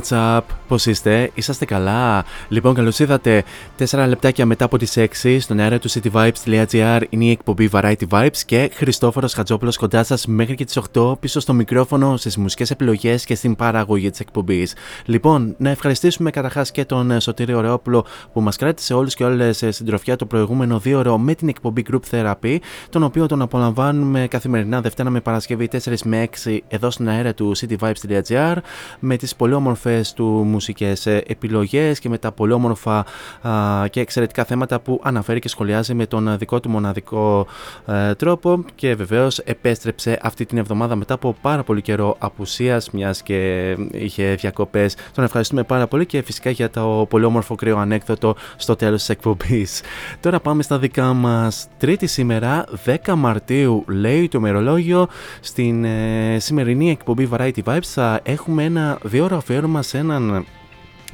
[0.00, 0.49] What's up?
[0.70, 3.44] Πώς είστε; Είσαστε καλά; Λοιπόν, καλώς ήρθατε
[3.78, 8.36] 4 λεπτάκια μετά από τις 6 στον αέρα του cityvibes.gr είναι η εκπομπή Variety Vibes
[8.46, 13.24] και Χριστόφορος Χατζόπουλος κοντά σας μέχρι και τις 8 πίσω στο μικρόφωνο στις μουσικές επιλογές
[13.24, 14.74] και στην παραγωγή της εκπομπής.
[15.04, 19.62] Λοιπόν, να ευχαριστήσουμε καταρχάς και τον ε, Σωτήριο Ωραιόπουλο που μας κράτησε όλους και όλες
[19.62, 22.56] ε, στην τροφιά το προηγούμενο δύο ώρο με την εκπομπή Group Therapy,
[22.88, 27.56] τον οποίο τον απολαμβάνουμε καθημερινά Δευτέρα με Παρασκευή 4 με 6 εδώ στον αέρα του
[27.56, 28.56] cityvibes.gr
[29.00, 33.06] με τις πολύ όμορφες του μουσικές ε, επιλογές και με τα πολύ όμορφα
[33.42, 37.46] α, και εξαιρετικά θέματα που αναφέρει και σχολιάζει με τον ε, δικό του μοναδικό
[37.86, 43.22] ε, τρόπο και βεβαίως επέστρεψε αυτή την εβδομάδα μετά από πάρα πολύ καιρό απουσίας μιας
[43.22, 44.96] και είχε διακοπές.
[45.14, 49.08] Τον ευχαριστούμε πάρα πολύ και φυσικά για το πολύ όμορφο κρύο ανέκδοτο στο τέλος της
[49.08, 49.82] εκπομπής.
[50.20, 51.68] Τώρα πάμε στα δικά μας.
[51.78, 55.08] Τρίτη σήμερα, 10 Μαρτίου, λέει το ημερολόγιο.
[55.40, 60.44] Στην ε, σημερινή εκπομπή Variety Vibes θα έχουμε ένα δύο ώρο αφιέρωμα σε έναν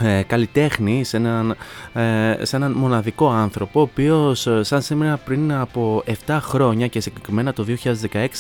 [0.02, 1.56] ε, καλλιτέχνη, σε έναν,
[1.93, 7.00] ε, σε έναν μοναδικό άνθρωπο, ο οποίος ε, σαν σήμερα πριν από 7 χρόνια και
[7.00, 7.64] συγκεκριμένα το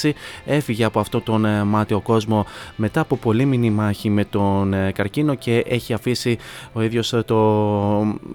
[0.02, 0.10] 2016
[0.44, 5.34] έφυγε από αυτό τον ε, μάτιο κόσμο μετά από πολύμηνη μάχη με τον ε, καρκίνο
[5.34, 6.38] και έχει αφήσει
[6.72, 7.36] ο ίδιος ε, το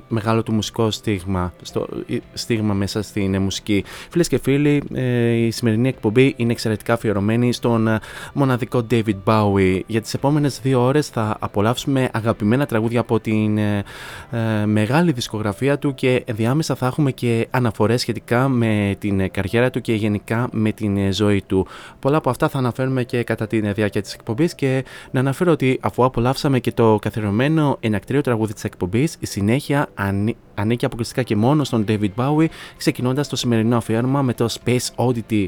[0.08, 3.84] μεγάλο του μουσικό στίγμα, στο, ε, στίγμα μέσα στην ε, μουσική.
[4.10, 8.00] Φίλες και φίλοι, ε, η σημερινή εκπομπή είναι εξαιρετικά αφιερωμένη στον ε,
[8.34, 9.80] μοναδικό David Bowie.
[9.88, 13.84] Για τις επόμενες δύο ώρες θα απολαύσουμε αγαπημένα τραγούδια από την ε,
[14.32, 19.70] ε, μεγάλη δισκογραφία του και ενδιάμεσα θα έχουμε και αναφορές σχετικά με την ε, καριέρα
[19.70, 21.68] του και γενικά με την ε, ζωή του.
[22.00, 25.80] Πολλά από αυτά θα αναφέρουμε και κατά τη διάρκεια της εκπομπής και να αναφέρω ότι
[25.82, 31.36] αφού απολαύσαμε και το καθιερωμένο ενακτήριο τραγούδι της εκπομπής, η συνέχεια ανή- ανήκει αποκλειστικά και
[31.36, 32.48] μόνο στον David Bowie,
[32.78, 35.48] ξεκινώντας το σημερινό αφιέρωμα με το Space Oddity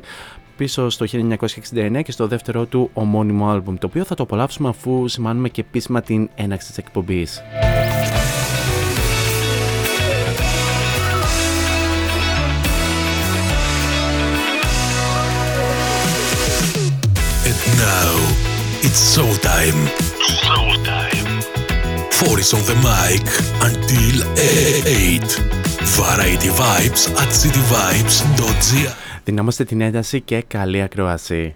[0.64, 5.08] πίσω στο 1969 και στο δεύτερό του ομώνυμο άλμπουμ, το οποίο θα το απολαύσουμε αφού
[5.08, 7.42] σημάνουμε και επίσημα την έναξη της εκπομπής.
[17.50, 18.14] And now
[18.86, 19.80] it's show time.
[20.44, 21.30] Show time.
[22.18, 22.78] Four is on the
[26.62, 31.56] Vibes at cityvibes.gr Δυνάμωστε την ένταση και καλή ακρόαση.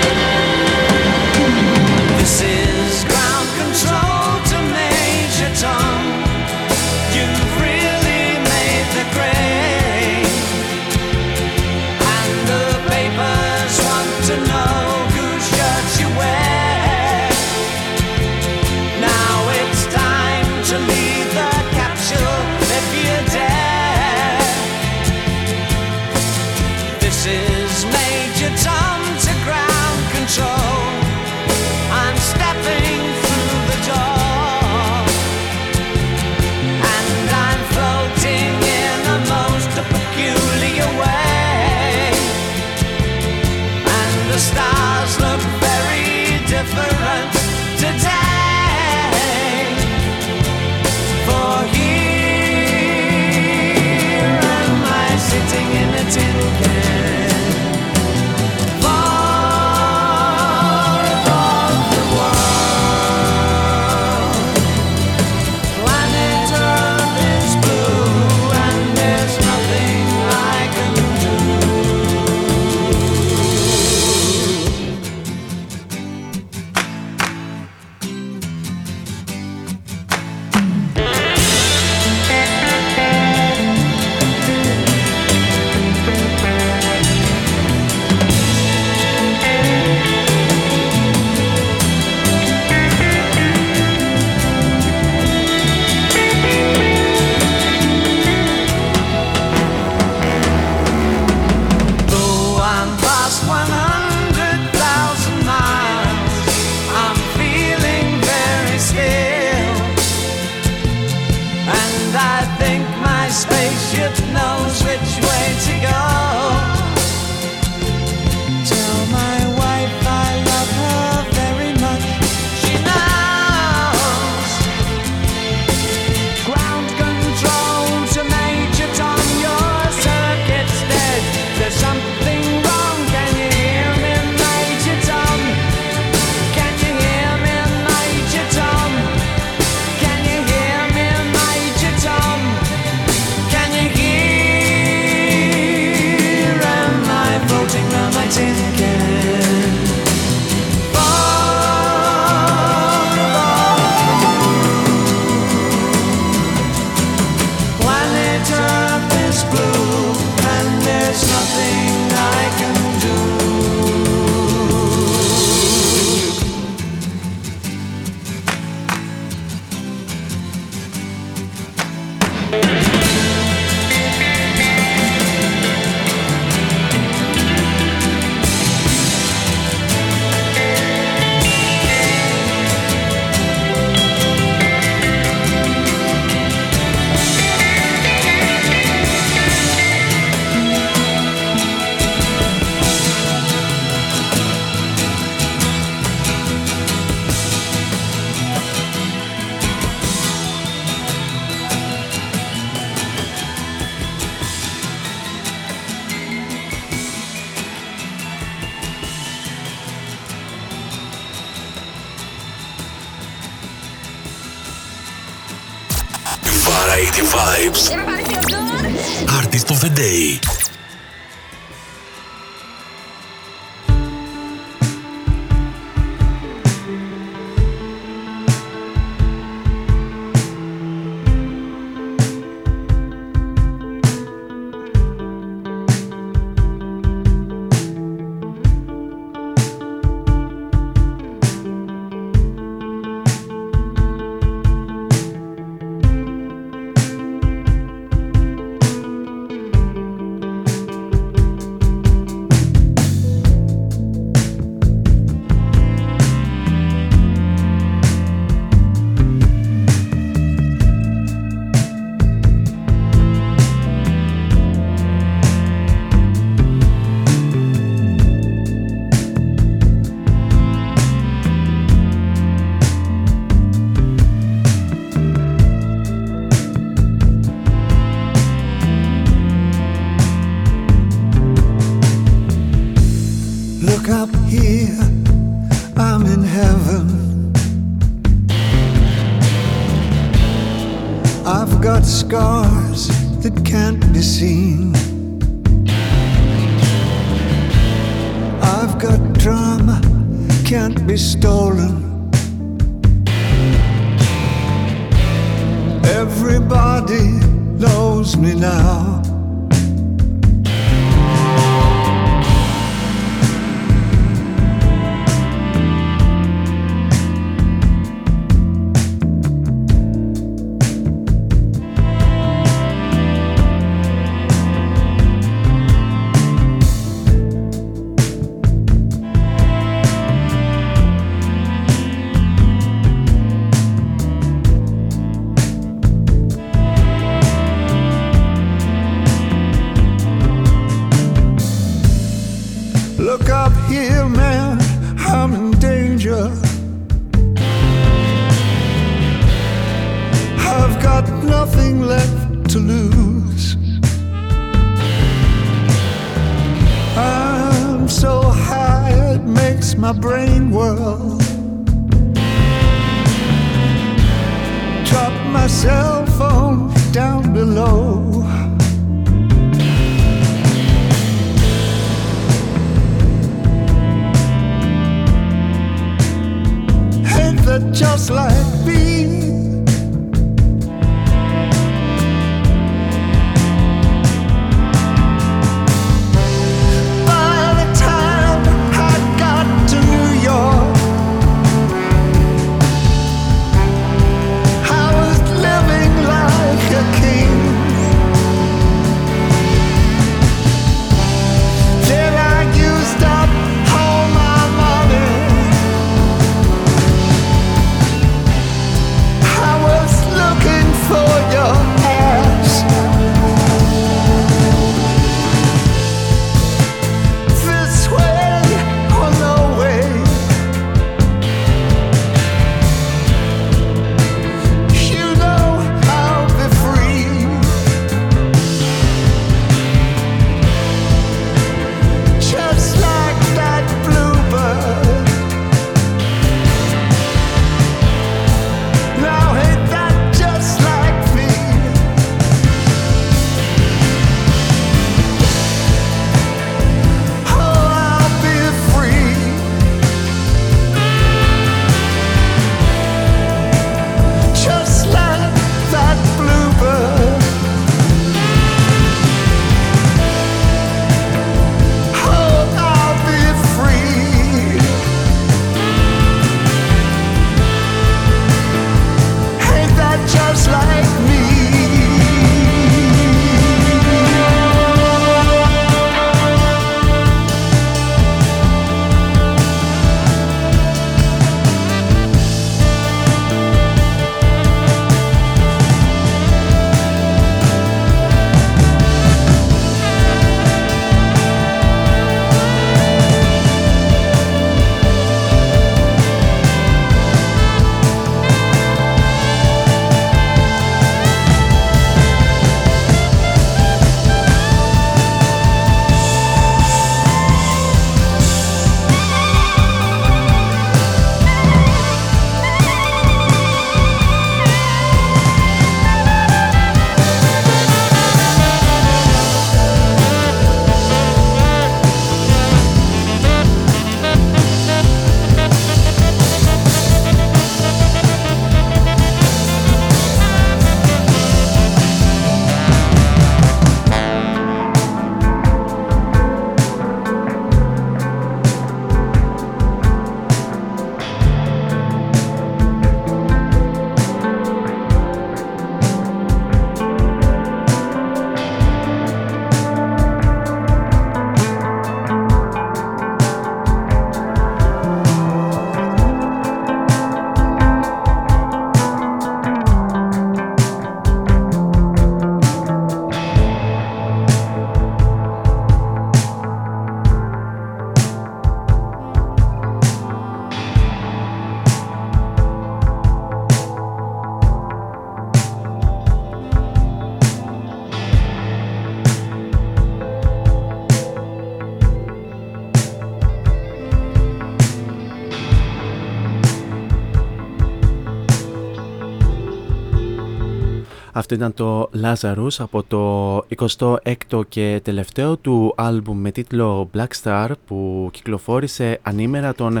[591.46, 597.68] Αυτό ήταν το Lazarus από το 26ο και τελευταίο του άλμπουμ με τίτλο Black Star
[597.86, 600.00] που κυκλοφόρησε ανήμερα των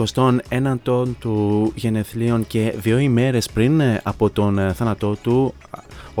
[0.00, 0.74] 61
[1.18, 5.54] του γενεθλίων και δύο ημέρες πριν από τον θάνατό του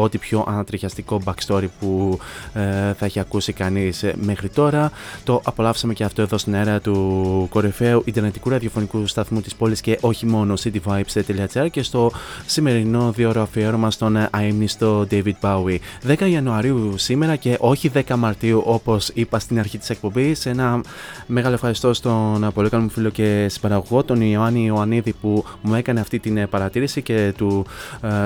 [0.02, 2.18] ό,τι πιο ανατριχιαστικό backstory που
[2.54, 2.60] ε,
[2.92, 4.90] θα έχει ακούσει κανείς ε, μέχρι τώρα.
[5.24, 9.98] Το απολαύσαμε και αυτό εδώ στην αέρα του κορυφαίου Ιντερνετικού ραδιοφωνικού σταθμού της πόλης και
[10.00, 12.10] όχι μόνο cityvibes.gr και στο
[12.46, 15.78] σημερινό δίωρο αφιέρωμα στον αείμνηστο David Bowie.
[16.06, 20.46] 10 Ιανουαρίου σήμερα και όχι 10 Μαρτίου όπως είπα στην αρχή της εκπομπής.
[20.46, 20.80] Ένα
[21.26, 26.00] μεγάλο ευχαριστώ στον πολύ καλό μου φίλο και συμπαραγωγό τον Ιωάννη Ιωαννίδη που μου έκανε
[26.00, 27.66] αυτή την παρατήρηση και του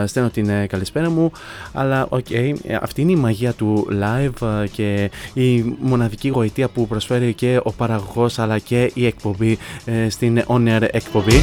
[0.02, 1.32] ε, στέλνω την καλησπέρα μου
[1.72, 7.34] αλλά okay, αυτή είναι η μαγεία του live ε, και η μοναδική γοητεία που προσφέρει
[7.34, 11.36] και ο παραγωγός αλλά και η εκπομπή ε, στην on air εκπομπή.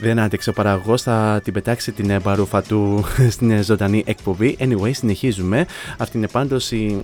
[0.00, 3.04] Δεν άντεξε ο παραγωγός, θα την πετάξει την παρούφα του
[3.34, 4.56] στην ζωντανή εκπομπή.
[4.60, 5.66] Anyway, συνεχίζουμε.
[5.98, 7.02] Αυτή είναι πάντως η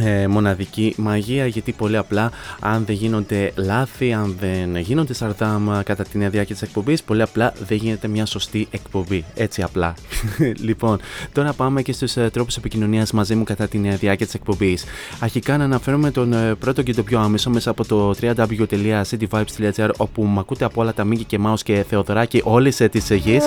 [0.00, 2.30] ε, μοναδική μαγεία γιατί πολύ απλά
[2.60, 7.52] αν δεν γίνονται λάθη, αν δεν γίνονται σαρδάμα κατά την διάρκεια της εκπομπής πολύ απλά
[7.66, 9.94] δεν γίνεται μια σωστή εκπομπή, έτσι απλά
[10.66, 11.00] λοιπόν,
[11.32, 14.84] τώρα πάμε και στους ε, τρόπους επικοινωνίας μαζί μου κατά την ε, διάρκεια της εκπομπής
[15.20, 20.24] αρχικά να αναφέρουμε τον ε, πρώτο και το πιο άμεσο μέσα από το www.cityvibes.gr όπου
[20.24, 23.44] μου ακούτε από όλα τα Μίκη και Μάους και Θεοδωράκη όλες τις γης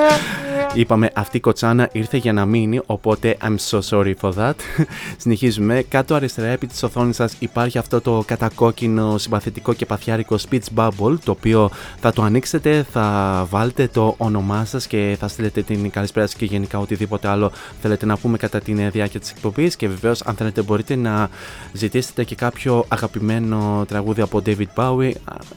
[0.74, 4.54] Είπαμε αυτή η κοτσάνα ήρθε για να μείνει, οπότε I'm so sorry for that.
[5.18, 5.86] Συνεχίζουμε.
[5.90, 11.15] Κάτω αριστερά επί της οθόνης σας υπάρχει αυτό το κατακόκκινο συμπαθητικό και παθιάρικο speech bubble,
[11.23, 16.28] το οποίο θα το ανοίξετε, θα βάλετε το όνομά σας και θα στείλετε την καλησπέρα
[16.28, 19.75] σα και γενικά οτιδήποτε άλλο θέλετε να πούμε κατά την διάρκεια της εκπομπής.
[19.75, 21.30] Και βεβαίως, αν θέλετε, μπορείτε να
[21.73, 25.12] ζητήσετε και κάποιο αγαπημένο τραγούδι από David Bowie,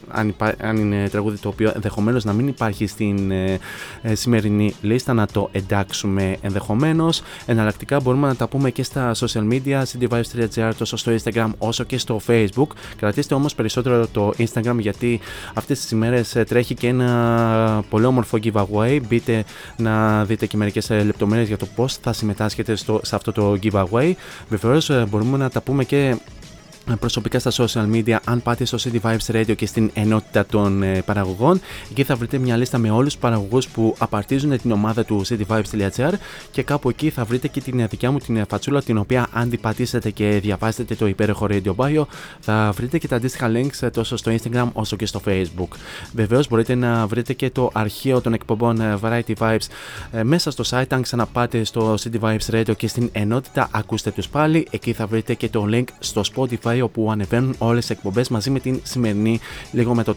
[0.07, 3.59] αν, αν είναι τραγούδι το οποίο ενδεχομένως να μην υπάρχει στην ε,
[4.01, 7.21] ε, σημερινή λίστα να το εντάξουμε ενδεχομένως.
[7.45, 11.97] Εναλλακτικά μπορούμε να τα πούμε και στα social media, cdvibes.gr, τόσο στο Instagram όσο και
[11.97, 12.67] στο Facebook.
[12.95, 15.19] Κρατήστε όμως περισσότερο το Instagram γιατί
[15.53, 18.99] αυτές τις ημέρες ε, τρέχει και ένα πολύ όμορφο giveaway.
[19.07, 19.43] Μπείτε
[19.77, 23.57] να δείτε και μερικές ε, λεπτομέρειες για το πώς θα συμμετάσχετε στο, σε αυτό το
[23.63, 24.13] giveaway.
[24.49, 26.17] Βεβαίως ε, μπορούμε να τα πούμε και
[26.99, 31.01] προσωπικά στα social media αν πάτε στο City Vibes Radio και στην ενότητα των ε,
[31.01, 35.21] παραγωγών εκεί θα βρείτε μια λίστα με όλους τους παραγωγούς που απαρτίζουν την ομάδα του
[35.27, 36.13] cityvibes.gr
[36.51, 39.59] και κάπου εκεί θα βρείτε και την δικιά μου την φατσούλα την οποία αν την
[39.59, 42.03] πατήσετε και διαβάσετε το υπέροχο Radio Bio
[42.39, 45.77] θα βρείτε και τα αντίστοιχα links ε, τόσο στο Instagram όσο και στο Facebook.
[46.13, 49.65] Βεβαίως μπορείτε να βρείτε και το αρχείο των εκπομπών ε, Variety Vibes
[50.23, 54.67] μέσα στο site αν ξαναπάτε στο City Vibes Radio και στην ενότητα ακούστε τους πάλι
[54.71, 58.59] εκεί θα βρείτε και το link στο Spotify όπου ανεβαίνουν όλες τις εκπομπές μαζί με
[58.59, 59.39] την σημερινή
[59.71, 60.15] λίγο, με το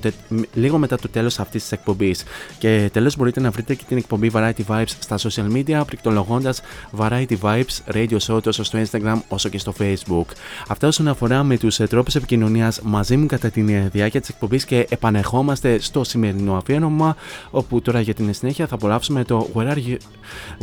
[0.54, 2.24] λίγο μετά το τέλος αυτής της εκπομπής.
[2.58, 6.60] Και τέλος μπορείτε να βρείτε και την εκπομπή Variety Vibes στα social media πληκτρολογώντας
[6.98, 10.24] Variety Vibes Radio Show τόσο στο Instagram όσο και στο Facebook.
[10.68, 14.28] Αυτά όσον αφορά με τους ε, τρόπους επικοινωνίας μαζί μου κατά τη ε, διάρκεια της
[14.28, 17.16] εκπομπής και επανεχόμαστε στο σημερινό αφιέρωμα
[17.50, 19.96] όπου τώρα για την συνέχεια θα απολαύσουμε το Where Are, you...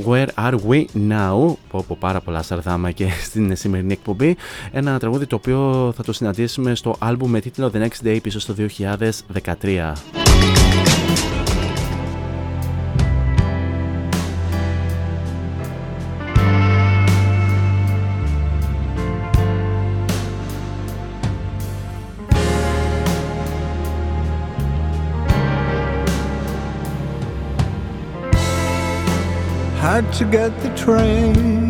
[0.07, 4.37] Where are We Now; Που από πάρα πολλά σαρδάμα και στην σημερινή εκπομπή
[4.71, 8.39] ένα τραγούδι το οποίο θα το συναντήσουμε στο άλμπουμ με τίτλο The Next Day πίσω
[8.39, 9.93] στο 2013.
[29.79, 31.62] Had to get the train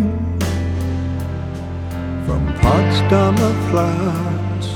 [2.26, 4.68] from Potsdamer Platz.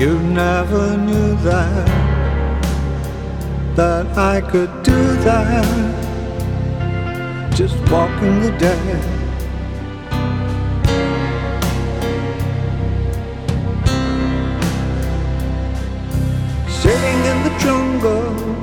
[0.00, 1.86] You never knew that,
[3.74, 5.66] that I could do that,
[7.54, 9.02] just walking the dead.
[16.68, 18.55] Sitting in the jungle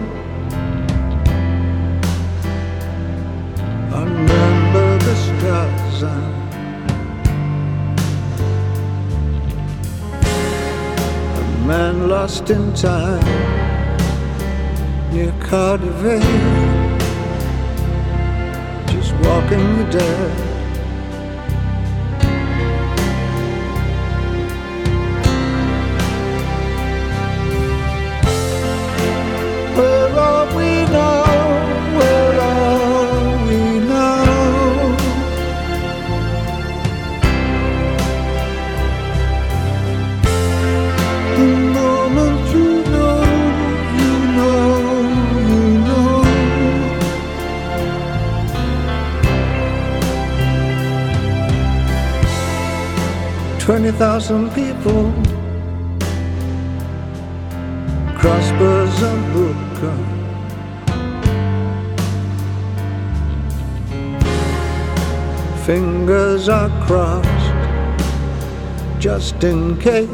[3.94, 6.04] Remember the stars
[11.38, 13.24] A man lost in time
[15.12, 16.02] Near Cardiff.
[18.88, 20.54] Just walking the dead
[29.78, 30.83] Where are we
[53.74, 55.12] 20,000 people.
[58.20, 59.24] Crossbars and
[65.66, 67.52] Fingers are crossed
[69.00, 70.08] just in case.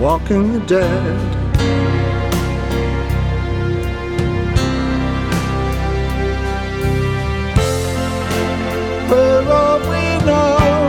[0.00, 2.05] Walking the dead.
[9.46, 10.85] road we know.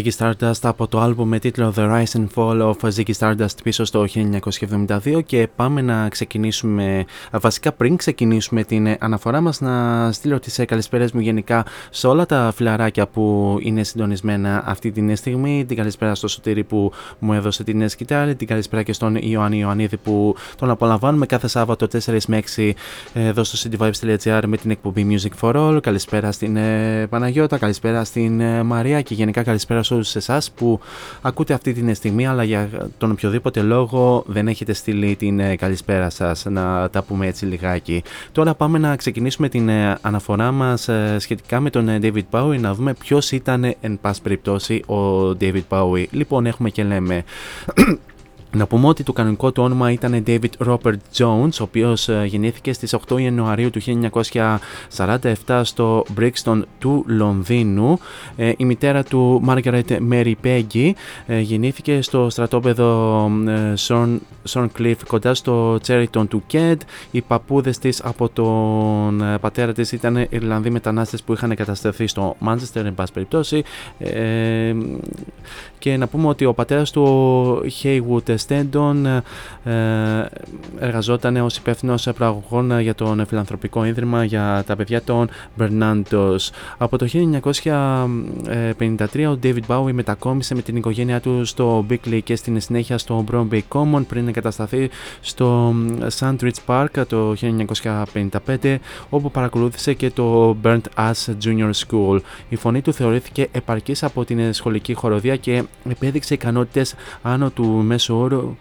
[0.00, 3.84] Ziggy Stardust από το άλμπου με τίτλο The Rise and Fall of Ziggy Stardust πίσω
[3.84, 4.06] στο
[4.88, 11.12] 1972 και πάμε να ξεκινήσουμε, βασικά πριν ξεκινήσουμε την αναφορά μας να στείλω τις καλησπέρες
[11.12, 16.28] μου γενικά σε όλα τα φιλαράκια που είναι συντονισμένα αυτή την στιγμή, την καλησπέρα στο
[16.28, 21.26] Σωτήρι που μου έδωσε την σκητάλη, την καλησπέρα και στον Ιωάννη Ιωαννίδη που τον απολαμβάνουμε
[21.26, 22.70] κάθε Σάββατο 4 με 6
[23.12, 28.40] εδώ στο cityvibes.gr με την εκπομπή Music for All, καλησπέρα στην ε, Παναγιώτα, καλησπέρα στην
[28.40, 30.80] ε, Μαρία και γενικά καλησπέρα καλησπέρα σε εσάς που
[31.22, 36.10] ακούτε αυτή την στιγμή, αλλά για τον οποιοδήποτε λόγο δεν έχετε στείλει την ε, καλησπέρα
[36.10, 36.44] σας.
[36.44, 38.02] Να τα πούμε έτσι λιγάκι.
[38.32, 42.74] Τώρα πάμε να ξεκινήσουμε την ε, αναφορά μας ε, σχετικά με τον David Bowie, να
[42.74, 46.04] δούμε ποιος ήταν εν πάση περιπτώσει ο David Bowie.
[46.10, 47.24] Λοιπόν, έχουμε και λέμε.
[48.52, 52.72] Να πούμε ότι το κανονικό του όνομα ήταν David Robert Jones, ο οποίος ε, γεννήθηκε
[52.72, 53.80] στις 8 Ιανουαρίου του
[55.46, 57.98] 1947 στο Brixton του Λονδίνου.
[58.36, 60.90] Ε, η μητέρα του Margaret Mary Peggy
[61.26, 63.30] ε, γεννήθηκε στο στρατόπεδο
[64.54, 66.78] Cliff κοντά στο Cheriton του Kent.
[67.10, 72.84] Οι παππούδες της από τον πατέρα της ήταν Ιρλανδοί μετανάστες που είχαν εγκατασταθεί στο Manchester,
[72.84, 73.62] εν πάση περιπτώσει.
[75.80, 79.22] Και να πούμε ότι ο πατέρας του Haywood Στέντον ε,
[80.78, 86.50] εργαζόταν ως υπεύθυνος προαγωγών για τον Φιλανθρωπικό Ίδρυμα για τα παιδιά των Μπερνάντος.
[86.78, 87.26] Από το 1953
[89.32, 93.60] ο David Bowie μετακόμισε με την οικογένειά του στο Bickley και στην συνέχεια στο Bromby
[93.68, 94.90] Common πριν εγκατασταθεί
[95.20, 95.74] στο
[96.18, 97.34] Sandridge Park το
[98.60, 98.76] 1955
[99.10, 102.18] όπου παρακολούθησε και το Burnt Ass Junior School.
[102.48, 108.16] Η φωνή του θεωρήθηκε επαρκής από την σχολική χοροδία και επέδειξε ικανότητες άνω του μέσου
[108.16, 108.56] όρου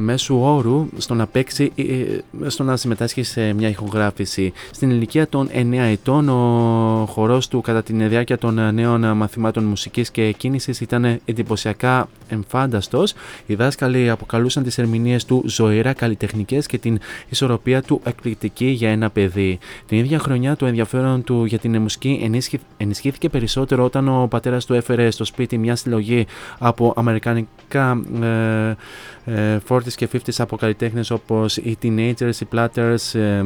[0.00, 4.52] μέσου όρου στο να παίξει, ε, ε, στο να συμμετάσχει σε μια ηχογράφηση.
[4.70, 10.10] Στην ηλικία των 9 ετών ο χορός του κατά τη διάρκεια των νέων μαθημάτων μουσικής
[10.10, 13.14] και κίνησης ήταν εντυπωσιακά εμφάνταστος.
[13.46, 19.10] Οι δάσκαλοι αποκαλούσαν τις ερμηνείες του ζωηρά καλλιτεχνικές και την ισορροπία του εκπληκτική για ένα
[19.10, 19.58] παιδί.
[19.86, 22.30] Την ίδια χρονιά το ενδιαφέρον του για την μουσική
[22.76, 26.26] ενισχύθηκε περισσότερο όταν ο πατέρας του έφερε στο σπίτι μια συλλογή
[26.58, 28.76] από αμερικανικά ε,
[29.24, 29.58] ε,
[29.90, 33.42] 40s και 50s από καλλιτέχνες όπως οι Teenagers, οι Platters, ε,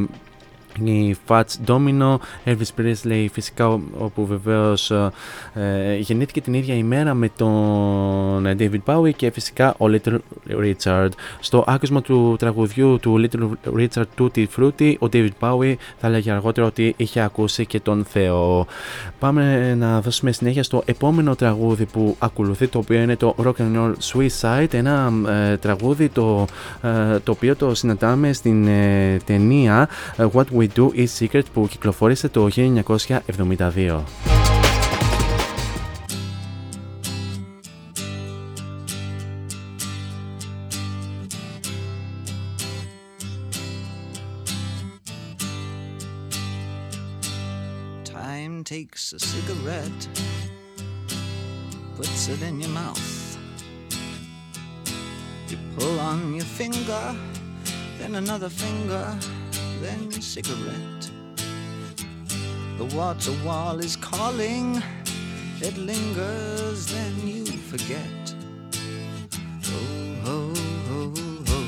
[0.83, 5.11] η Fats Domino, Elvis Presley φυσικά όπου βεβαίως ε,
[5.99, 10.17] γεννήθηκε την ίδια ημέρα με τον David Bowie και φυσικά ο Little
[10.49, 11.09] Richard.
[11.39, 16.67] Στο άκουσμα του τραγουδιού του Little Richard Tutti Frutti ο David Bowie θα λέγει αργότερα
[16.67, 18.67] ότι είχε ακούσει και τον Θεό.
[19.19, 23.75] Πάμε να δώσουμε συνέχεια στο επόμενο τραγούδι που ακολουθεί το οποίο είναι το Rock and
[23.75, 25.13] Roll Suicide ένα
[25.51, 26.45] ε, τραγούδι το,
[26.81, 31.67] ε, το οποίο το συναντάμε στην ε, ταινία What We We Do Is Secret που
[31.67, 34.03] κυκλοφόρησε το 1972.
[48.03, 50.03] Time takes a cigarette,
[51.97, 53.09] puts it in your mouth.
[55.49, 57.03] You pull on your finger,
[57.99, 59.05] then another finger
[59.85, 61.11] then cigarette.
[62.77, 64.81] The water wall is calling,
[65.61, 68.33] it lingers, then you forget.
[69.67, 70.53] Oh, ho,
[70.89, 71.13] ho,
[71.47, 71.67] ho,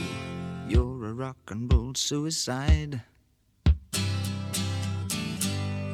[0.68, 3.02] you're a rock and roll suicide.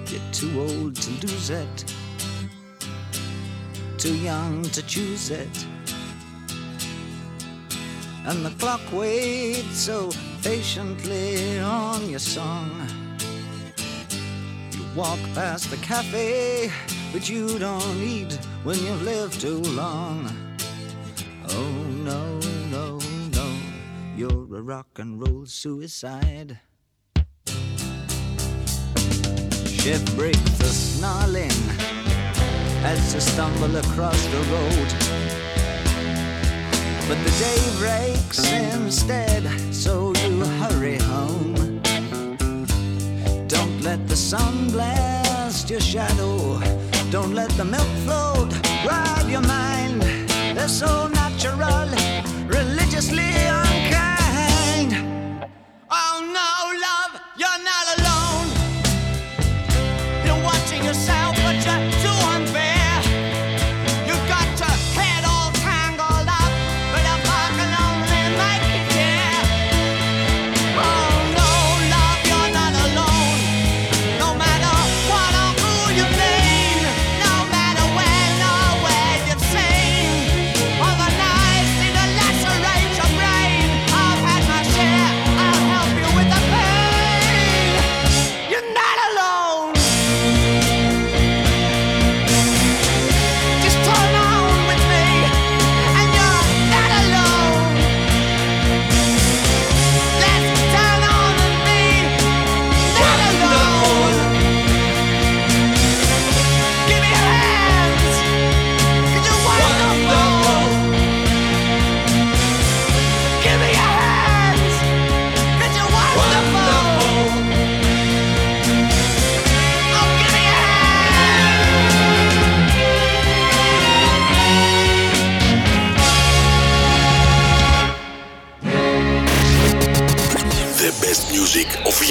[0.07, 1.95] You're too old to lose it,
[3.97, 5.65] too young to choose it.
[8.25, 10.09] And the clock waits so
[10.43, 12.69] patiently on your song.
[14.71, 16.69] You walk past the cafe,
[17.13, 20.29] but you don't eat when you've lived too long.
[21.49, 21.71] Oh
[22.03, 22.99] no, no,
[23.31, 23.57] no,
[24.17, 26.59] you're a rock and roll suicide.
[29.65, 31.51] Ship breaks the snarling
[32.83, 35.12] as you stumble across the road.
[37.07, 41.81] But the day breaks instead, so you hurry home.
[43.47, 46.59] Don't let the sun blast your shadow.
[47.11, 48.51] Don't let the milk float
[48.85, 50.01] rob your mind.
[50.55, 51.89] They're so natural,
[52.47, 53.33] religiously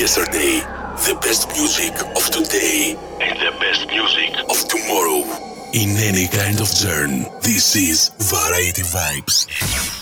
[0.02, 0.58] yesterday,
[1.06, 5.22] the best music of today, and the best music of tomorrow.
[5.74, 10.01] In any kind of journey, this is Variety Vibes.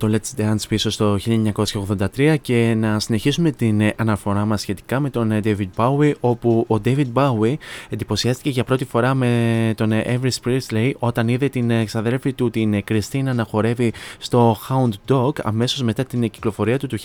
[0.00, 1.18] Το Let's Dance πίσω στο
[2.16, 6.64] 1983 και να συνεχίσουμε την ε, αναφορά μας σχετικά με τον ε, David Bowie όπου
[6.68, 7.54] ο David Bowie
[7.88, 12.84] εντυπωσιάστηκε για πρώτη φορά με τον ε, Elvis Presley όταν είδε την εξαδέρφη του την
[12.84, 16.98] Κριστίνα να χορεύει στο Hound Dog αμέσως μετά την κυκλοφορία του του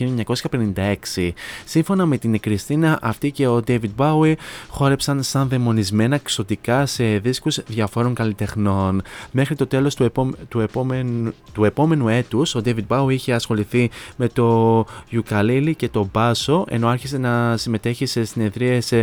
[1.16, 1.30] 1956.
[1.66, 4.34] Σύμφωνα με την Κριστίνα αυτή και ο David Bowie
[4.70, 9.02] χόρεψαν σαν δαιμονισμένα ξωτικά σε δίσκους διαφόρων καλλιτεχνών.
[9.32, 10.34] Μέχρι το τέλος του, επόμε...
[10.48, 11.34] του, επόμενου...
[11.54, 14.80] του επόμενου έτους ο David Bowie είχε ασχοληθεί με το
[15.12, 18.94] ukulele και το μπάσο ενώ άρχισε να συμμετέχει σε συνεδρίες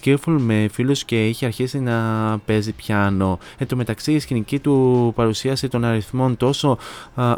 [0.00, 3.38] skillful με φίλους και είχε αρχίσει να παίζει πιάνο.
[3.58, 6.78] Εν τω μεταξύ η σκηνική του παρουσίαση των αριθμών τόσο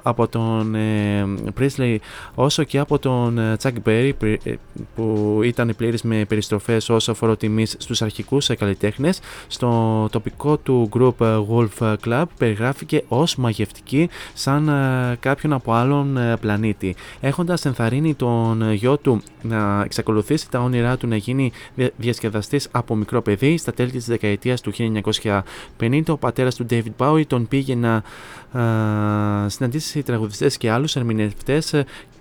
[0.03, 1.27] από τον ε,
[1.61, 1.97] Presley
[2.35, 4.13] όσο και από τον ε, Chuck Berry
[4.45, 4.53] ε,
[4.95, 11.45] που ήταν πλήρης με περιστροφές όσο αφορά τιμής στους αρχικούς καλλιτέχνες στο τοπικό του group
[11.51, 14.71] Wolf Club περιγράφηκε ως μαγευτική σαν
[15.21, 16.97] κάποιον από άλλον πλανήτη.
[17.21, 21.53] Έχοντας ενθαρρύνει τον γιο του να εξακολουθήσει τα όνειρά του να γίνει
[21.97, 24.73] διασκεδαστής από μικρό παιδί, στα τέλη της δεκαετίας του
[25.79, 28.03] 1950 ο πατέρας του David Bowie τον πήγε να
[29.49, 31.75] συναντήσει τραγουδιστές και άλλους ερμηνευτές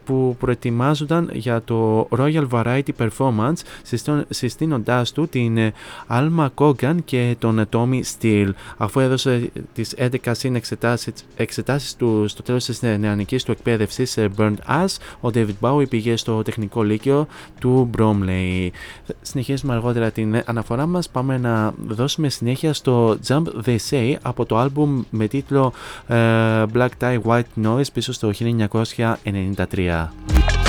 [0.06, 3.60] που προετοιμάζονταν για το Royal Variety Performance
[4.30, 5.72] συστήνοντάς του την
[6.10, 8.50] Alma Kogan και τον Tommy Steele.
[8.78, 10.56] Αφού έδωσε τις 11 συν
[11.36, 16.42] εξετάσεις, του στο τέλος της νεανικής του εκπαίδευσης Burnt Ass, ο David Bowie πήγε στο
[16.42, 17.28] τεχνικό λύκειο
[17.60, 18.70] του Bromley.
[19.22, 24.58] Συνεχίζουμε αργότερα την αναφορά μας, πάμε να δώσουμε συνέχεια στο Jump They Say από το
[24.58, 25.74] άλμπουμ με τίτλο
[26.74, 29.93] Black Tie White Noise πίσω στο 1993.
[29.94, 30.63] 말이야.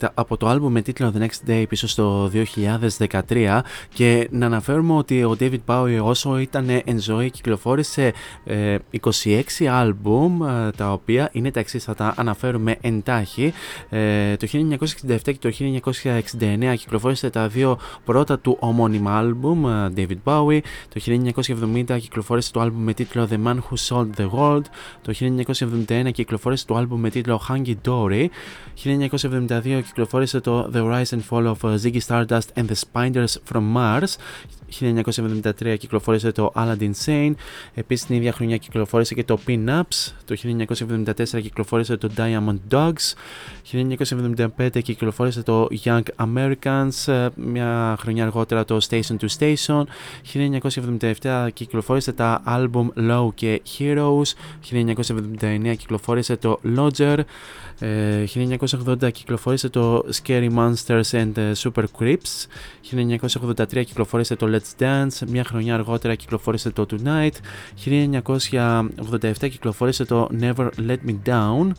[0.00, 2.30] Tonight από το άλμπου με τίτλο The Next Day πίσω στο
[3.28, 3.60] 2013
[3.92, 8.12] και να αναφέρουμε ότι ο David Bowie όσο ήταν εν ζωή κυκλοφόρησε
[9.00, 13.52] 26 ε, άλμπουμ ε, τα οποία είναι τα εξής θα τα αναφέρουμε εντάχει.
[13.88, 14.46] Ε, το
[15.06, 15.50] 1967 και το
[16.40, 19.64] 1969 κυκλοφόρησε τα δύο πρώτα του ομώνυμα άλμπουμ
[19.96, 20.60] David Bowie.
[20.88, 21.00] Το
[21.86, 24.64] 1970 κυκλοφόρησε το άλμπουμ με τίτλο The Man Who Sold The World.
[25.02, 25.14] Το
[25.88, 28.26] 1971 κυκλοφόρησε το άλμπουμ με τίτλο Hanky Dory.
[28.84, 34.17] 1972 κυκλοφόρησε το The Rise and Fall of Ziggy Stardust and the Spiders from Mars.
[34.70, 37.32] 1973 κυκλοφόρησε το Aladdin Sane.
[37.74, 40.12] Επίσης την ίδια χρονιά κυκλοφόρησε και το Pin-Ups.
[40.24, 43.14] Το 1974 κυκλοφόρησε το Diamond Dogs.
[43.72, 47.28] 1975 κυκλοφόρησε το Young Americans.
[47.34, 49.82] Μια χρονιά αργότερα το Station to Station.
[51.22, 54.22] 1977 κυκλοφόρησε τα album Low και Heroes.
[55.40, 57.18] 1979 κυκλοφόρησε το Lodger.
[58.34, 62.46] 1980 κυκλοφόρησε το Scary Monsters and Super Creeps.
[62.90, 65.28] 1983 κυκλοφόρησε το Let's Dance.
[65.28, 67.30] Μια χρονιά αργότερα κυκλοφόρησε το Tonight.
[67.84, 71.70] 1987 κυκλοφόρησε το Never Let Me Down.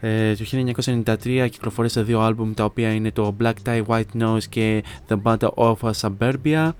[0.00, 4.84] Ε, το 1993 κυκλοφόρησε δύο άλμπουμ τα οποία είναι το Black Tie White Nose και
[5.08, 6.70] The Band of Suburbia.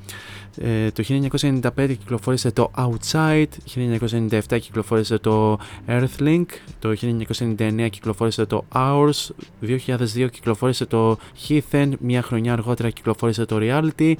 [0.59, 6.44] Ε, το 1995 κυκλοφόρησε το Outside, 1997 κυκλοφόρησε το Earthlink,
[6.78, 9.30] το 1999 κυκλοφόρησε το Hours,
[9.62, 14.14] 2002 κυκλοφόρησε το Heathen, μια χρονιά αργότερα κυκλοφόρησε το Reality,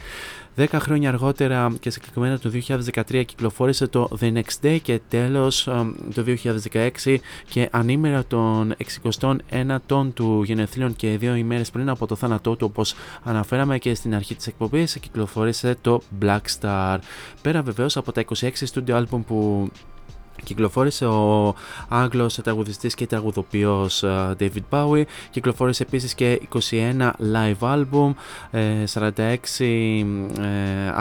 [0.57, 2.51] 10 χρόνια αργότερα και συγκεκριμένα το
[2.95, 5.63] 2013 κυκλοφόρησε το The Next Day και τέλος
[6.15, 6.25] το
[7.05, 7.17] 2016
[7.49, 8.75] και ανήμερα των
[9.91, 14.15] 69 του γενεθλίων και δύο ημέρες πριν από το θάνατό του όπως αναφέραμε και στην
[14.15, 16.99] αρχή της εκπομπής κυκλοφόρησε το Black Star.
[17.43, 19.71] Πέρα βεβαίως από τα 26 studio album που
[20.43, 21.55] Κυκλοφόρησε ο
[21.89, 25.03] Άγγλος τραγουδιστής και τραγουδοποιός ε, David Bowie.
[25.31, 28.13] Κυκλοφόρησε επίσης και 21 live album,
[28.95, 30.05] 46 ε, ε,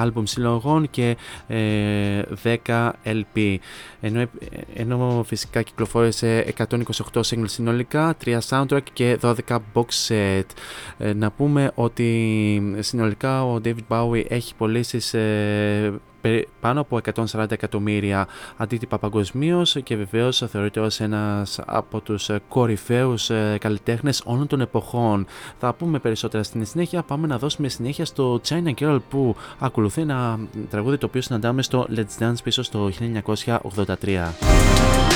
[0.03, 1.17] album συλλογών και
[2.43, 3.55] 10 LP.
[4.01, 4.25] Ενώ,
[4.73, 9.34] ενώ φυσικά κυκλοφόρησε 128 singles συνολικά, 3 soundtrack και 12
[9.73, 10.45] box set.
[11.15, 14.99] Να πούμε ότι συνολικά ο David Bowie έχει πωλήσει
[16.59, 16.99] πάνω από
[17.34, 24.47] 140 εκατομμύρια αντίτυπα παγκοσμίως και βεβαίως θεωρείται ως ένας από τους κορυφαίους ε, καλλιτέχνες όλων
[24.47, 25.26] των εποχών.
[25.59, 27.03] Θα πούμε περισσότερα στην συνέχεια.
[27.03, 31.88] Πάμε να δώσουμε συνέχεια στο China Girl που ακολουθεί ένα τραγούδι το οποίο συναντάμε στο
[31.95, 32.89] Let's Dance πίσω στο
[33.49, 35.12] 1983.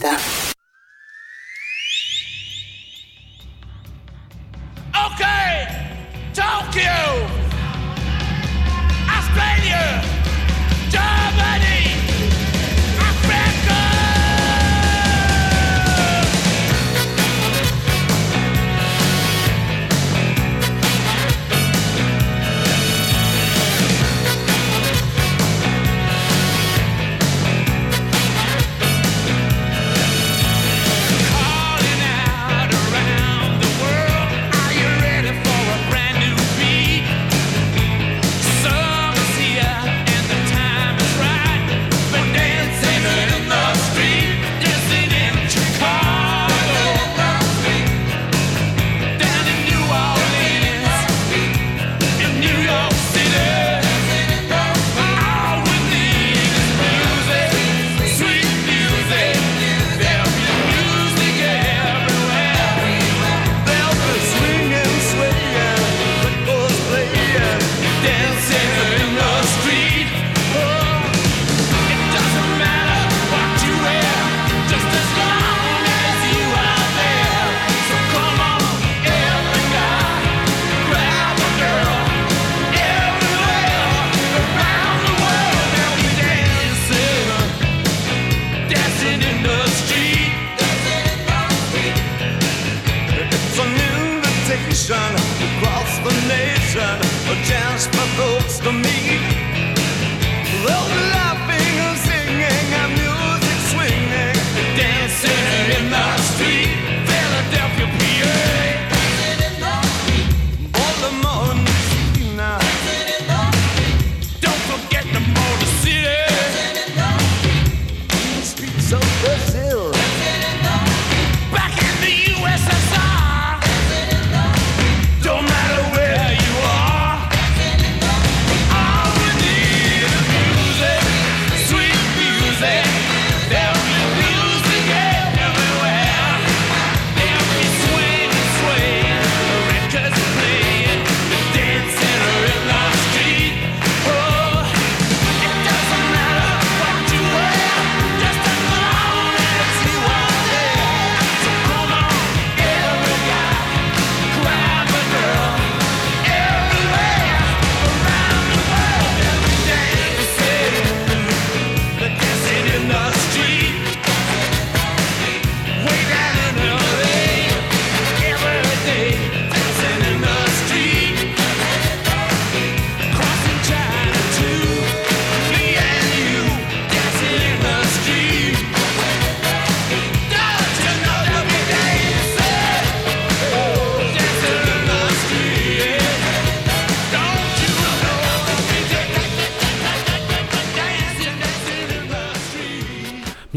[0.00, 0.37] Авито.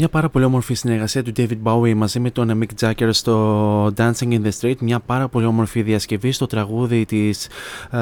[0.02, 4.28] Μια πάρα πολύ όμορφη συνεργασία του David Bowie μαζί με τον Mick Jagger στο Dancing
[4.28, 4.76] in the Street.
[4.80, 7.46] Μια πάρα πολύ όμορφη διασκευή στο τραγούδι της
[7.90, 7.98] ε,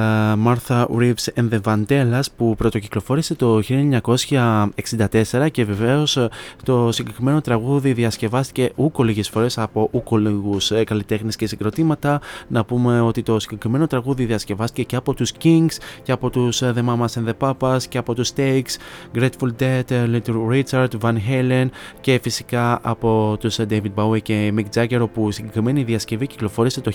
[0.47, 6.29] Martha Reeves and the Vandellas που πρωτοκυκλοφόρησε το 1964 και βεβαίως ε,
[6.63, 12.21] το συγκεκριμένο τραγούδι διασκευάστηκε ούκο λίγες φορές από ούκο λίγους ε, καλλιτέχνες και συγκροτήματα.
[12.49, 16.73] Να πούμε ότι το συγκεκριμένο τραγούδι διασκευάστηκε και από τους Kings και από τους ε,
[16.77, 18.77] The Mamas and the Papas και από τους Stakes,
[19.15, 21.69] Grateful Dead, ε, Little Richard, Van Halen
[22.01, 26.81] και φυσικά από τους ε, David Bowie και Mick Jagger όπου η συγκεκριμένη διασκευή κυκλοφόρησε
[26.81, 26.93] το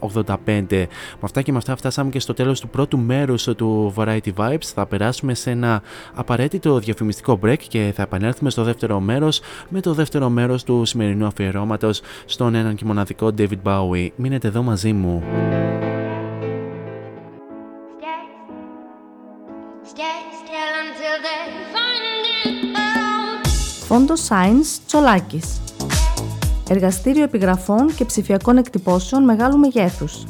[0.00, 0.36] 1985.
[0.68, 0.86] Με
[1.20, 4.64] αυτά και με αυτά φτάσαμε και στο τέλος του πρώτου μέρους του Variety Vibes.
[4.74, 5.82] Θα περάσουμε σε ένα
[6.14, 11.26] απαραίτητο διαφημιστικό break και θα επανέλθουμε στο δεύτερο μέρος με το δεύτερο μέρος του σημερινού
[11.26, 14.08] αφιερώματος στον έναν και μοναδικό David Bowie.
[14.16, 15.22] Μείνετε εδώ μαζί μου.
[19.88, 20.27] Stay still
[23.88, 25.60] Φόντο Science Τσολάκης.
[26.68, 30.24] Εργαστήριο επιγραφών και ψηφιακών εκτυπώσεων μεγάλου μεγέθους.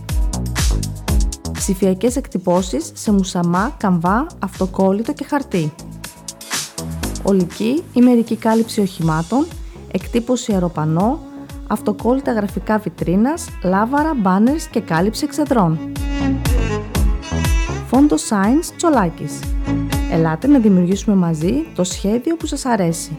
[1.53, 5.73] Ψηφιακές εκτυπώσεις σε μουσαμά, καμβά, αυτοκόλλητο και χαρτί.
[7.23, 9.47] Ολική ή μερική κάλυψη οχημάτων,
[9.93, 11.21] εκτύπωση αεροπανό,
[11.67, 15.93] αυτοκόλλητα γραφικά βιτρίνας, λάβαρα, μπάνερς και κάλυψη εξεδρών.
[17.87, 19.33] Φόντο Science Τσολάκης.
[20.13, 23.19] Ελάτε να δημιουργήσουμε μαζί το σχέδιο που σας αρέσει.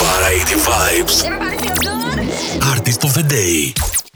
[0.00, 1.24] Variety Vibes.
[2.72, 4.09] Artist of the day.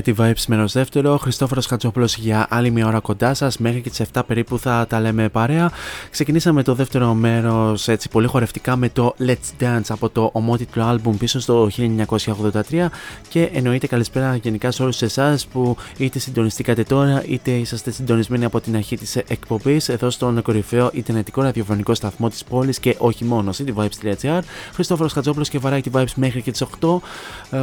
[0.00, 1.16] Variety Vibes μέρο δεύτερο.
[1.16, 3.58] Χριστόφορος Χατζόπουλο για άλλη μια ώρα κοντά σας.
[3.58, 5.70] Μέχρι και τις 7 περίπου θα τα λέμε παρέα.
[6.10, 11.16] Ξεκινήσαμε το δεύτερο μέρος έτσι πολύ χορευτικά με το Let's Dance από το ομότιτλο άλμπουμ
[11.16, 12.90] πίσω στο 1983.
[13.28, 18.60] Και εννοείται καλησπέρα γενικά σε όλους εσάς που είτε συντονιστήκατε τώρα είτε είσαστε συντονισμένοι από
[18.60, 23.50] την αρχή της εκπομπής εδώ στον κορυφαίο ιντερνετικό ραδιοφωνικό σταθμό της πόλης και όχι μόνο,
[23.58, 24.40] cityvibes.gr.
[24.72, 27.00] Χριστόφορος Χατζόπουλο και Variety Vibes μέχρι και τις 8.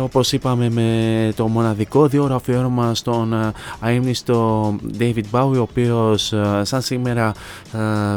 [0.02, 6.34] Όπως είπαμε με το μοναδικό δύο ώρο αφιέρωμα στον ε, αείμνηστο David Bowie, ο οποίος
[6.62, 7.32] σαν σήμερα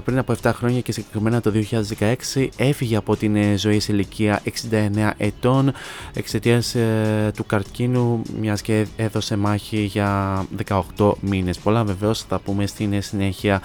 [0.04, 1.52] πριν από 7 χρόνια και συγκεκριμένα το
[2.34, 5.72] 2016 έφυγε από την ζωή σε ηλικία 69 ετών
[6.14, 6.76] εξαιτίας
[7.34, 10.44] του καρκίνου, μιας και έδωσε μάχη για
[10.96, 11.58] 18 μήνες.
[11.58, 13.61] Πολλά βεβαίως θα πούμε στην συνέχεια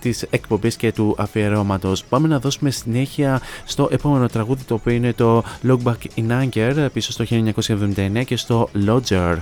[0.00, 2.04] της εκπομπής και του αφιερώματος.
[2.04, 7.12] Πάμε να δώσουμε συνέχεια στο επόμενο τραγούδι το οποίο είναι το Logback in Anger πίσω
[7.12, 9.36] στο 1979 και στο Lodger.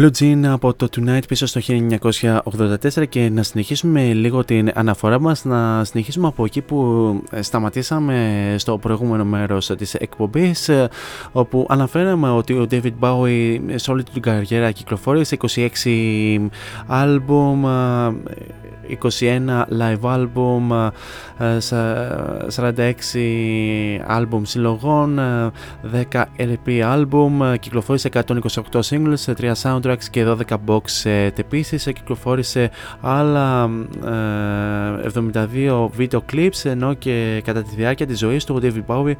[0.00, 5.44] Blue Jean από το Tonight πίσω στο 1984 και να συνεχίσουμε λίγο την αναφορά μας
[5.44, 6.76] να συνεχίσουμε από εκεί που
[7.30, 10.88] ε, σταματήσαμε στο προηγούμενο μέρος της εκπομπής ε,
[11.32, 15.36] όπου αναφέραμε ότι ο David Bowie σε όλη την καριέρα κυκλοφόρησε
[15.84, 16.48] 26
[16.86, 17.64] άλμπουμ
[19.02, 20.90] 21 live album,
[21.38, 21.40] 46
[24.08, 25.20] album συλλογών,
[26.12, 30.36] 10 LP album, κυκλοφόρησε 128 singles, 3 soundtracks και 12
[30.66, 31.38] box set.
[31.38, 33.70] Επίσης κυκλοφόρησε άλλα
[35.02, 39.14] 72 video clips ενώ και κατά τη διάρκεια της ζωής του ο David Bowie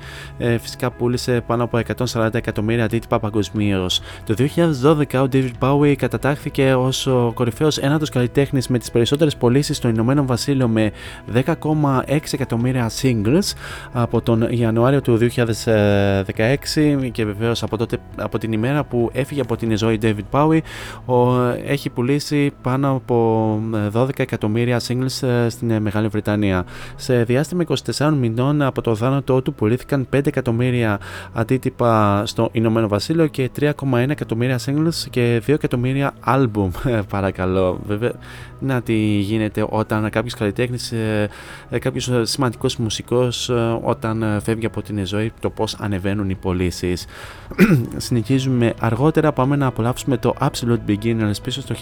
[0.61, 1.81] φυσικά πούλησε πάνω από
[2.13, 4.01] 140 εκατομμύρια αντίτυπα παγκοσμίως.
[4.25, 9.75] Το 2012 ο David Bowie κατατάχθηκε ως ο κορυφαίος ένατος καλλιτέχνης με τις περισσότερες πωλήσει
[9.75, 10.93] στο Ηνωμένο Βασίλειο με
[11.35, 13.53] 10,6 εκατομμύρια singles
[13.93, 19.57] από τον Ιανουάριο του 2016 και βεβαίως από, τότε, από την ημέρα που έφυγε από
[19.57, 20.61] την ζωή David Bowie
[21.05, 23.59] ο, έχει πουλήσει πάνω από
[23.93, 26.65] 12 εκατομμύρια singles ε, στην Μεγάλη Βρετανία.
[26.97, 27.65] Σε διάστημα
[27.97, 31.01] 24 μηνών από το θάνατό του πουλήθηκαν 5 εκατομμύρια
[31.33, 33.73] αντίτυπα στο Ηνωμένο Βασίλειο και 3,1
[34.09, 36.69] εκατομμύρια singles και 2 εκατομμύρια album
[37.15, 37.81] παρακαλώ.
[37.87, 38.13] Βέβαια
[38.61, 41.29] να τι γίνεται όταν κάποιος καλλιτέχνης, ε,
[41.71, 47.07] ε, κάποιος σημαντικός μουσικός ε, όταν φεύγει από την ζωή, το πώς ανεβαίνουν οι πωλήσεις.
[47.97, 51.75] Συνεχίζουμε αργότερα, πάμε να απολαύσουμε το Absolute Beginners πίσω στο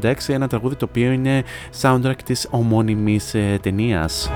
[0.00, 1.42] 1986, ένα τραγούδι το οποίο είναι
[1.80, 4.30] soundtrack της ομώνυμης ταινίας.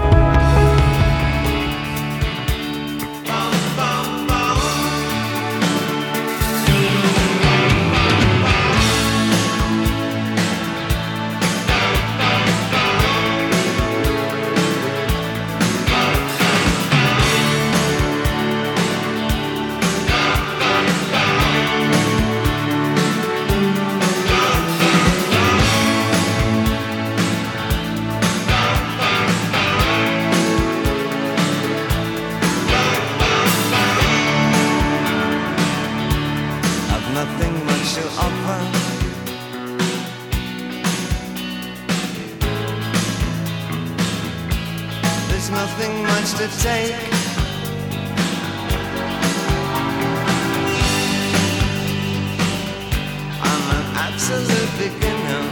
[45.50, 46.94] Nothing much to take.
[53.42, 55.42] I'm an absolute beginner.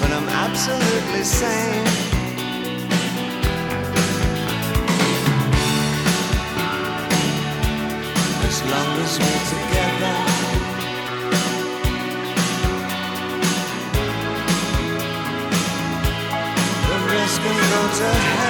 [0.00, 1.86] But I'm absolutely sane.
[8.48, 10.27] as long as we're together.
[17.98, 18.47] to have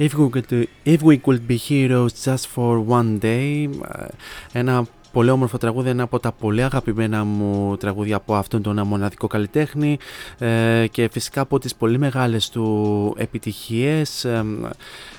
[0.00, 4.08] if we could do, if we could be heroes just for one day uh,
[4.54, 4.86] and I.
[5.12, 9.98] Πολύ όμορφο τραγούδι, ένα από τα πολύ αγαπημένα μου τραγούδια από αυτόν τον μοναδικό καλλιτέχνη
[10.38, 14.24] ε, και φυσικά από τις πολύ μεγάλες του επιτυχίες.
[14.24, 14.44] Ε,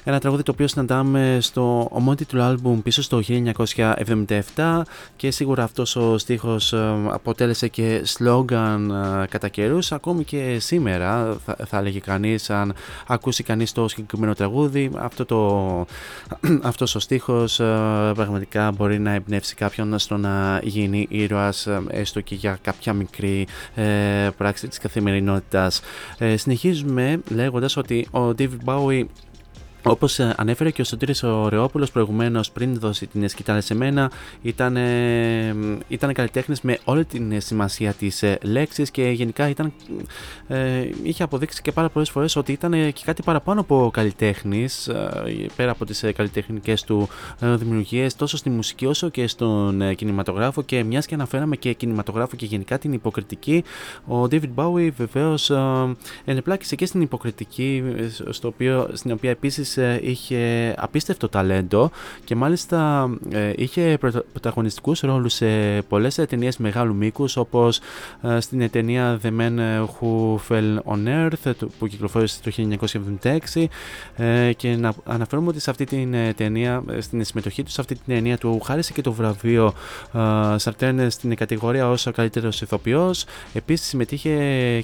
[0.04, 3.22] ένα τραγούδι το οποίο συναντάμε στο ομότιτλο άλμπουμ πίσω στο
[4.56, 4.82] 1977
[5.16, 8.94] και σίγουρα αυτός ο στίχος ε, αποτέλεσε και σλόγκαν
[9.30, 12.74] κατά καιρούς ακόμη και σήμερα θα, θα έλεγε κανείς αν
[13.08, 15.86] ακούσει κανείς το συγκεκριμένο τραγούδι αυτό το,
[16.70, 17.56] αυτός ο στίχος
[18.16, 23.48] πραγματικά μπορεί να εμπνεύσει κάποιον στο να γίνει ήρωας ε, έστω και για κάποια μικρή
[23.76, 25.82] ε, πράξη της καθημερινότητας.
[26.18, 29.06] Ε, συνεχίζουμε λέγοντας ότι ο David Bowie
[29.84, 34.12] Όπως ε, ανέφερε και ο Σωτήρης ο Ρεόπουλος προηγουμένως πριν δώσει την σκητάλη σε μένα,
[34.42, 34.78] ήταν,
[35.88, 39.74] ήταν καλλιτέχνης με όλη την σημασία της ε, λέξης και γενικά ήταν,
[40.48, 45.46] ε, είχε αποδείξει και πάρα πολλές φορές ότι ήταν και κάτι παραπάνω από καλλιτέχνης, ε,
[45.56, 47.10] πέρα από τις καλλιτεχνικές του
[47.40, 50.62] δημιουργίες, τόσο στη μουσική όσο και στον κινηματογράφο.
[50.62, 53.64] Και μιας και αναφέραμε και κινηματογράφο και γενικά την υποκριτική,
[54.08, 55.52] ο David Bowie βεβαίως
[56.26, 57.84] ενεπλάκησε και στην υποκριτική,
[58.30, 61.92] στο οποίο, στην οποία επίσης ε, είχε απίστευτο ταλέντο
[62.24, 63.98] και μάλιστα ε, είχε
[64.32, 67.80] πρωταγωνιστικούς ρόλους σε πολλές ταινίες μεγάλου μήκους όπως
[68.22, 72.52] ε, στην ταινία The Man Who Fell on Earth που κυκλοφόρησε το
[73.56, 73.66] 1976
[74.56, 78.38] και να αναφέρουμε ότι σε αυτή την ταινία, στην συμμετοχή τους σε αυτή την ταινία
[78.38, 79.74] του χάρισε και το βραβείο
[80.56, 83.26] Σαρτέρν στην κατηγορία ως ο καλύτερος ηθοποιός.
[83.54, 84.32] Επίσης συμμετείχε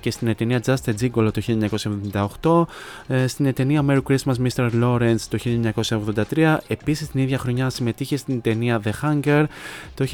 [0.02, 1.42] και στην ταινία Just a Jingle το
[3.12, 4.70] 1978, στην ταινία Merry Christmas Mr.
[4.84, 5.38] Lawrence το
[6.30, 6.58] 1983.
[6.68, 9.46] Επίσης την ίδια χρονιά συμμετείχε στην ταινία The Hunger.
[9.94, 10.06] Το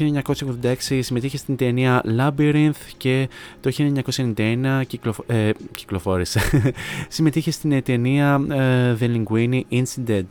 [0.62, 3.28] 1986 συμμετείχε στην ταινία Labyrinth και
[3.60, 3.70] το
[4.36, 5.24] 1991 κυκλοφο...
[5.26, 6.40] ε, κυκλοφόρησε.
[7.08, 10.28] συμμετείχε στην ταινία ε, The Linguini Incident.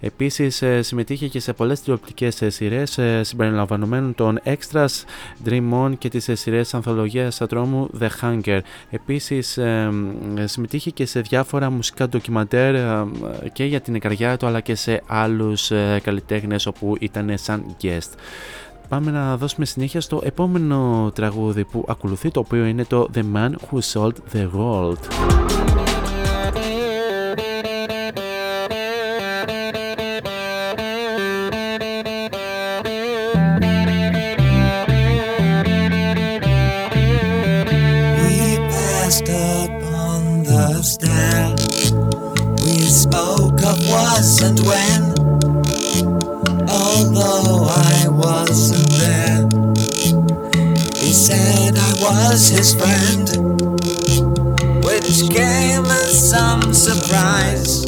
[0.00, 4.88] Επίσης ε, συμμετείχε και σε πολλές τηλεοπτικές ε, σειρές ε, συμπεριλαμβανομένων των Extras,
[5.44, 8.60] Dream On και τις σειρές ανθολογίας ατρόμου The Hunger.
[8.90, 9.58] Επίσης
[10.44, 12.74] συμμετείχε και σε διάφορα μουσικά ντοκιμαντέρ
[13.52, 18.12] και για την καρδιά του αλλά και σε άλλους ε, καλλιτέχνες όπου ήταν σαν guest.
[18.88, 23.50] Πάμε να δώσουμε συνέχεια στο επόμενο τραγούδι που ακολουθεί το οποίο είναι το The Man
[23.50, 25.57] Who Sold the World.
[44.42, 45.02] And when.
[46.68, 49.48] Although I wasn't there,
[50.96, 53.28] he said I was his friend,
[54.84, 57.84] which came as some surprise.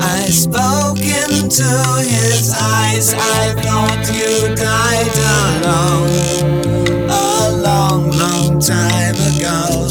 [0.00, 5.16] I spoke into his eyes, I thought you died
[5.62, 9.89] alone a long, long time ago.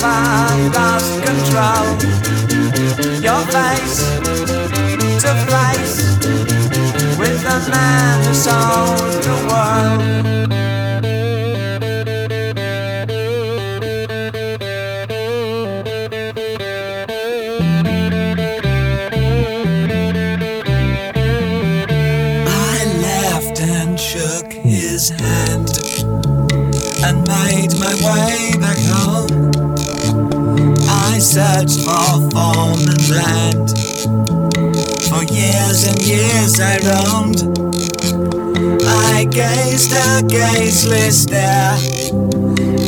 [0.00, 1.86] Never lost control.
[3.20, 3.98] Your face
[5.22, 5.96] to face
[7.18, 10.00] with the man who sold the world.
[22.48, 25.68] I shook his hand
[27.04, 28.49] and made my way.
[31.30, 33.70] I searched for form and land.
[35.06, 37.40] For years and years I roamed.
[38.84, 41.76] I gazed a gazeless stare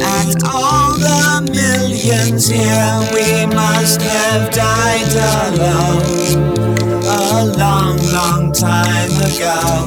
[0.02, 2.98] at all the millions here.
[3.14, 5.12] We must have died
[5.47, 6.02] alone
[7.05, 9.86] a long, long time ago.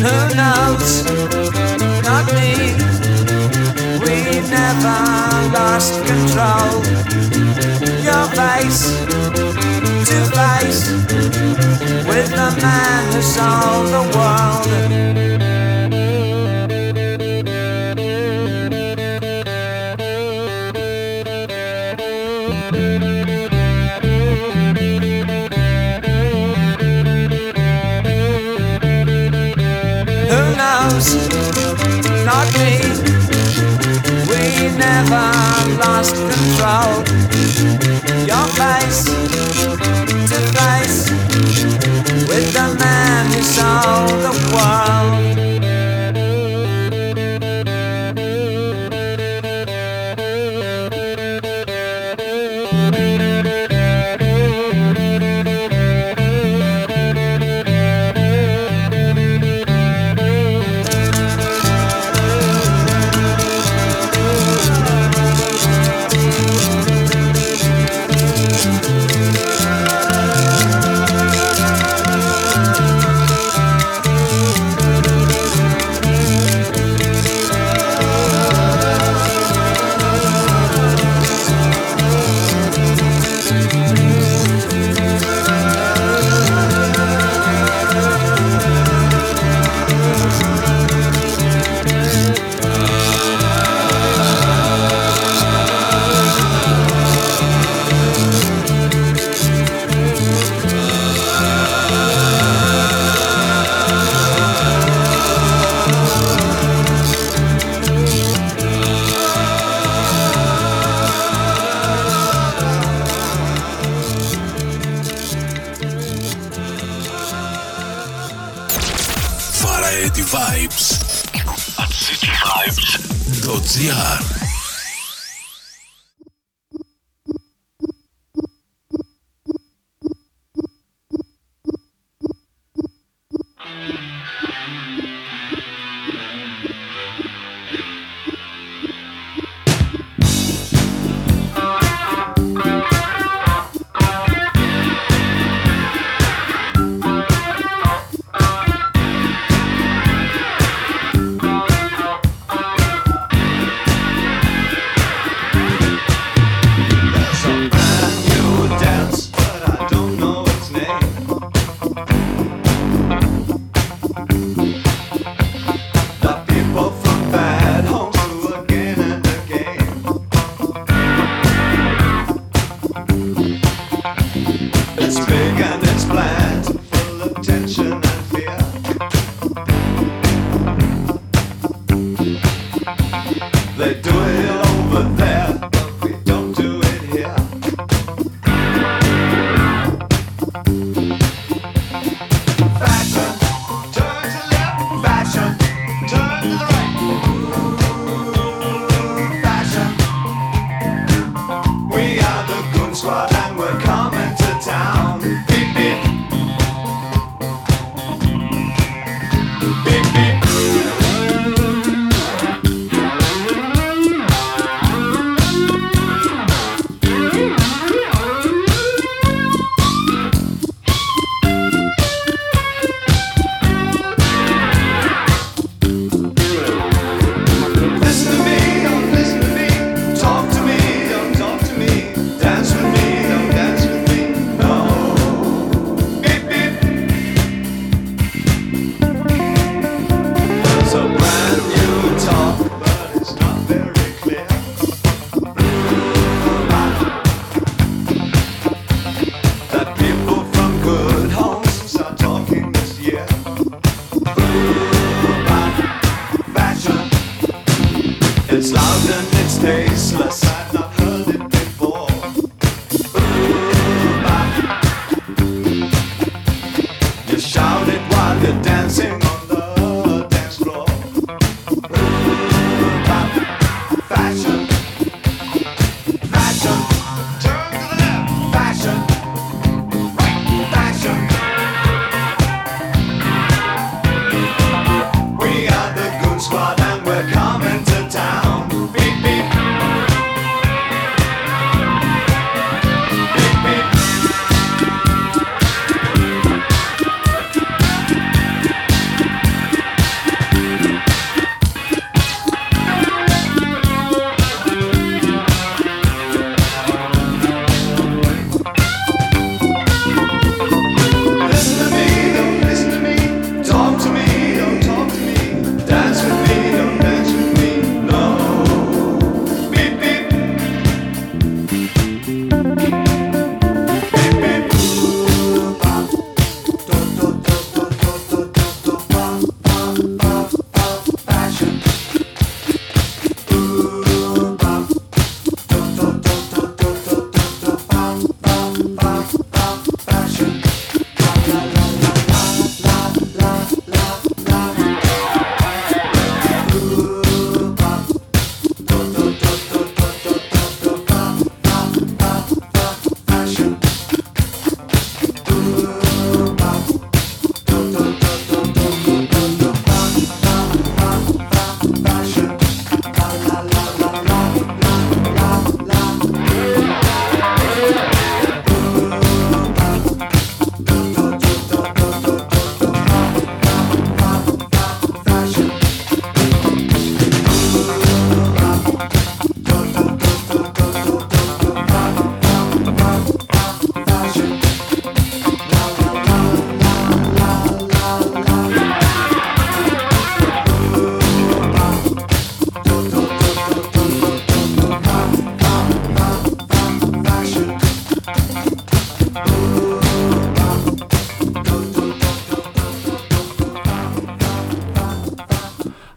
[0.00, 1.04] Who knows?
[2.02, 2.72] Not me.
[4.00, 5.15] We never
[5.76, 6.72] lost control.
[8.08, 8.82] Your face
[10.08, 10.80] to face
[12.08, 14.66] with the man who sold the world.
[30.30, 31.06] Who knows?
[32.24, 32.72] Not me.
[34.30, 34.42] We
[34.78, 35.35] never
[38.26, 39.25] your eyes.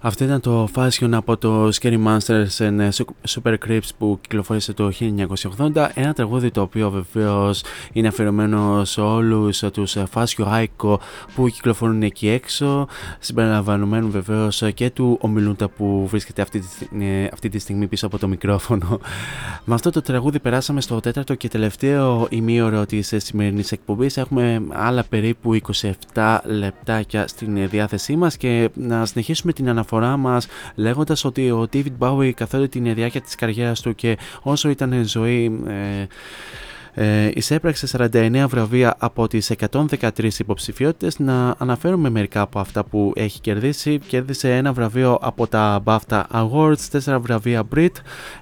[0.09, 2.89] Αυτό ήταν το Fashion από το Scary Monsters and
[3.29, 4.91] Super Creeps που κυκλοφόρησε το
[5.57, 5.89] 1980.
[5.93, 7.63] Ένα τραγούδι το οποίο βεβαίως
[7.93, 10.97] είναι αφιερωμένο σε όλους τους Fashion Aiko
[11.35, 12.87] που κυκλοφορούν εκεί έξω.
[13.19, 16.67] Συμπεριλαμβανομένου βεβαίως και του Ομιλούντα που βρίσκεται αυτή τη,
[17.33, 18.99] αυτή τη στιγμή πίσω από το μικρόφωνο.
[19.65, 24.17] Με αυτό το τραγούδι περάσαμε στο τέταρτο και τελευταίο ημίωρο της σημερινής εκπομπής.
[24.17, 25.59] Έχουμε άλλα περίπου
[26.13, 31.67] 27 λεπτάκια στην διάθεσή μας και να συνεχίσουμε την αναφορά αναφορά μας λέγοντας ότι ο
[31.73, 35.61] David Bowie καθ' όλη την διάρκεια της καριέρας του και όσο ήταν ζωή.
[35.67, 36.07] Ε,
[37.01, 41.19] ε, εισέπραξε 49 βραβεία από τις 113 υποψηφιότητες.
[41.19, 43.99] Να αναφέρουμε μερικά από αυτά που έχει κερδίσει.
[43.99, 47.91] Κέρδισε ένα βραβείο από τα BAFTA Awards 4 βραβεία Brit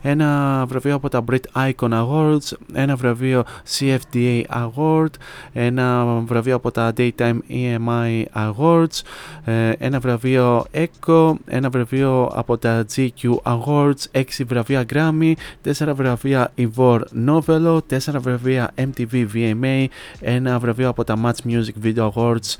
[0.01, 3.43] ένα βραβείο από τα Brit Icon Awards ένα βραβείο
[3.77, 5.11] CFDA Award
[5.53, 9.01] ένα βραβείο από τα Daytime EMI Awards
[9.45, 15.33] ε, ένα βραβείο ECHO ένα βραβείο από τα GQ Awards 6 βραβεία Grammy
[15.77, 19.85] 4 βραβεία Ivor Novello 4 βραβεία βραβεία MTV VMA,
[20.19, 22.55] ένα βραβείο από τα Match Music Video Awards,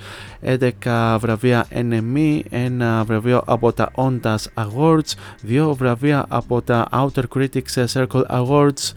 [0.86, 7.86] 11 βραβεία NME, ένα βραβείο από τα Ondas Awards, δύο βραβεία από τα Outer Critics
[7.94, 8.94] Circle Awards,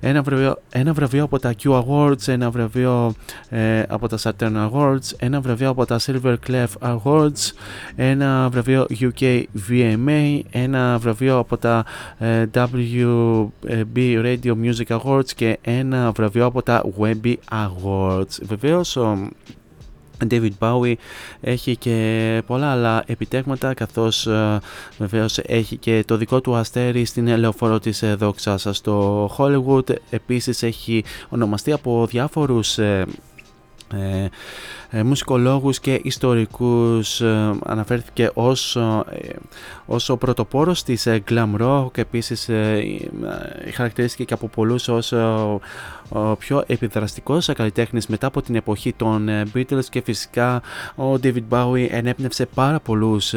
[0.00, 3.14] ένα βραβείο, ένα βραβείο από τα Q Awards, ένα βραβείο
[3.48, 7.52] ε, από τα Saturn Awards, ένα βραβείο από τα Silver Clef Awards,
[7.96, 11.84] ένα βραβείο UK VMA, ένα βραβείο από τα
[12.18, 18.38] ε, WB Radio Music Awards και ένα βραβείο από τα Webby Awards.
[18.42, 19.28] Βεβαίως ο
[20.30, 20.94] David Bowie
[21.40, 24.60] έχει και πολλά άλλα επιτέγματα καθώς ε,
[24.98, 30.62] βεβαίως έχει και το δικό του αστέρι στην ελεοφόρο της ε, δόξας στο Hollywood επίσης
[30.62, 33.06] έχει ονομαστεί από διάφορους ε,
[33.92, 34.28] ε,
[34.90, 39.36] ε, μουσικολόγους και ιστορικούς ε, αναφέρθηκε ως, ε,
[39.86, 42.50] ως ο πρωτοπόρος της ε, glam rock επίσης
[43.74, 49.84] χαρακτηρίστηκε και από πολλούς ως ο πιο επιδραστικός καλλιτέχνης μετά από την εποχή των Beatles
[49.90, 50.62] και φυσικά
[50.96, 53.34] ο David Bowie ενέπνευσε πάρα πολλούς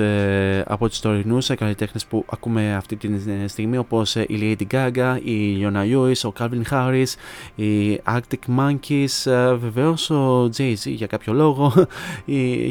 [0.66, 3.10] από τους τωρινούς καλλιτέχνες που ακούμε αυτή τη
[3.48, 7.14] στιγμή όπως η Lady Gaga, η Yona Lewis, ο Calvin Harris,
[7.56, 11.74] οι Arctic Monkeys, βεβαίως ο Jay-Z για κάποιο λόγο λόγο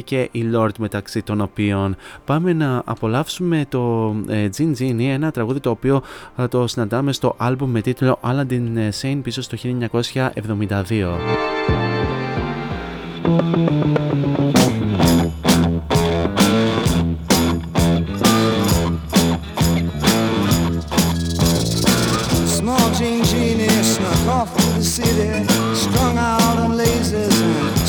[0.03, 1.95] και η Lord μεταξύ των οποίων.
[2.25, 6.01] Πάμε να απολαύσουμε το ε, Gin Gin, ένα τραγούδι το οποίο
[6.35, 11.17] θα το συναντάμε στο άλμπουμ με τίτλο Aladdin Sane πίσω στο 1972.
[22.57, 25.54] Small Jean Genie snuck off to the city,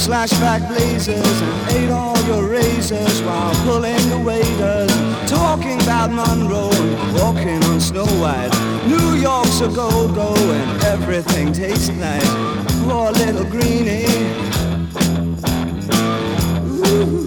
[0.06, 4.92] slashback blazers, and ate all your razors while pulling the waiters,
[5.28, 8.52] talking about Monroe and walking on Snow White.
[8.86, 12.30] New York's a go-go and everything tastes nice.
[12.84, 14.06] Poor little greenie.
[16.86, 17.26] Ooh.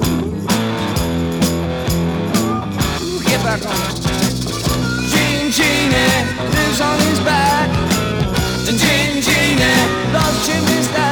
[3.27, 3.76] Get back on.
[5.11, 6.23] Gene Genie
[6.56, 7.68] lives on his back.
[8.69, 11.09] And Gene Genie loves chimney stacks.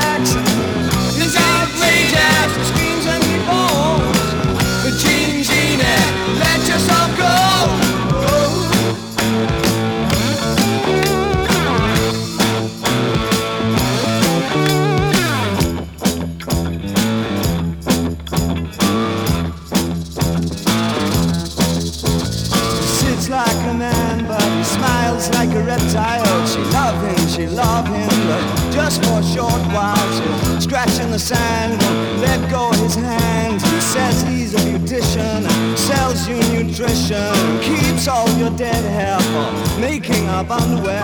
[28.90, 30.62] Just for a short while.
[30.62, 31.82] Scratch in the sand,
[32.22, 33.62] let go his hand.
[33.62, 35.46] He says he's a beautician,
[35.78, 41.04] sells you nutrition, keeps all your dead hair for making up underwear.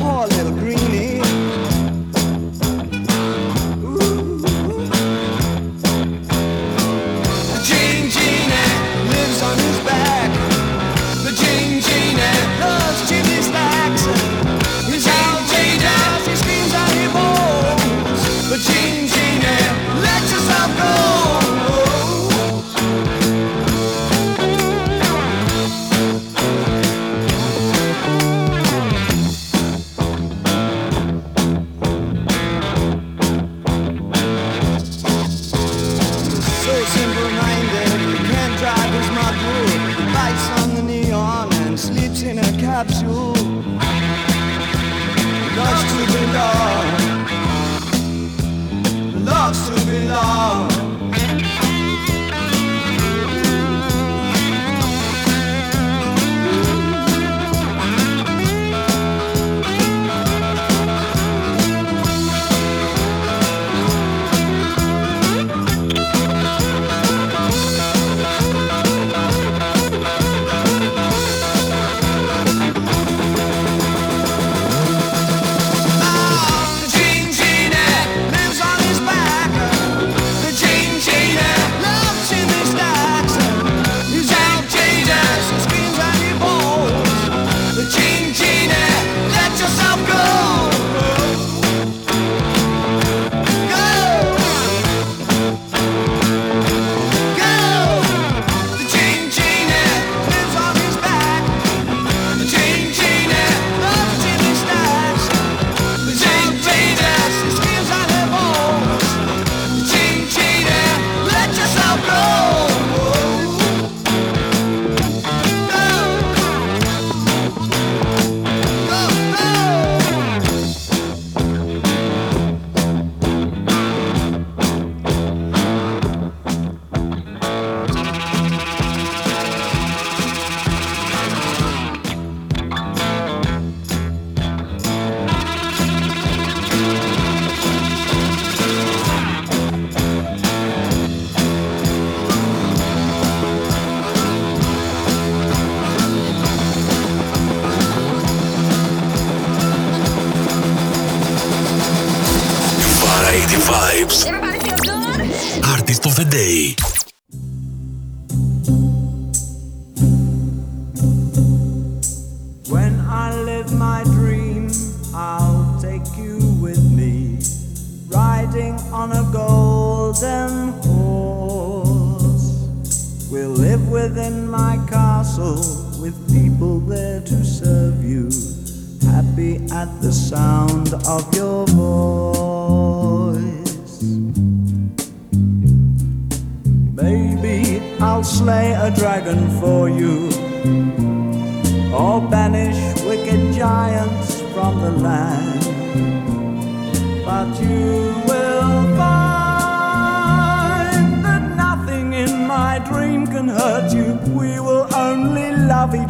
[0.00, 1.51] Poor little greenie.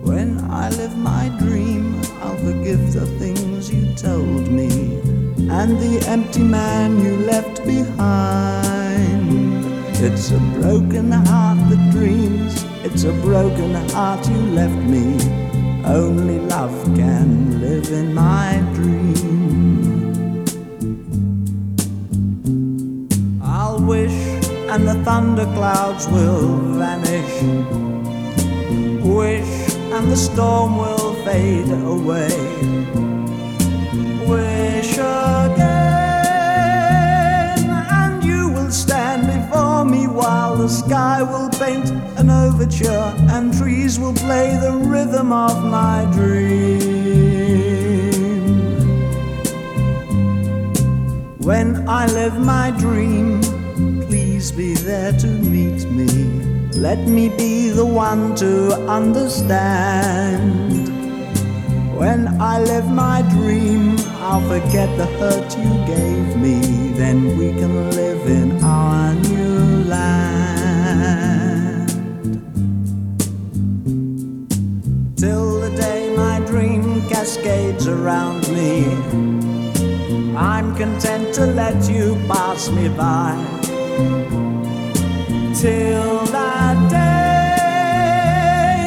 [0.03, 4.99] When I live my dream, I'll forgive the things you told me
[5.49, 9.29] and the empty man you left behind.
[10.03, 15.17] It's a broken heart that dreams, it's a broken heart you left me.
[15.85, 19.40] Only love can live in my dream.
[24.72, 27.34] And the thunderclouds will vanish.
[29.03, 32.81] Wish, and the storm will fade away
[34.31, 35.68] wish again,
[38.02, 43.99] and you will stand before me while the sky will paint an overture and trees
[43.99, 46.80] will play the rhythm of my dream.
[51.39, 53.41] When I live my dream,
[54.61, 56.05] be there to meet me.
[56.88, 58.51] Let me be the one to
[58.99, 60.88] understand.
[62.01, 63.97] When I live my dream,
[64.27, 66.57] I'll forget the hurt you gave me.
[67.01, 71.89] Then we can live in our new land.
[75.17, 78.71] Till the day my dream cascades around me,
[80.38, 83.33] I'm content to let you pass me by.
[85.61, 86.77] Till that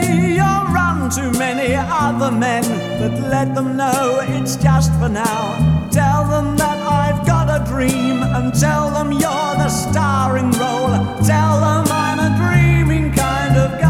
[0.02, 2.64] day, you'll run to many other men,
[2.98, 5.88] but let them know it's just for now.
[5.92, 10.98] Tell them that I've got a dream, and tell them you're the starring role.
[11.22, 13.83] Tell them I'm a dreaming kind of guy,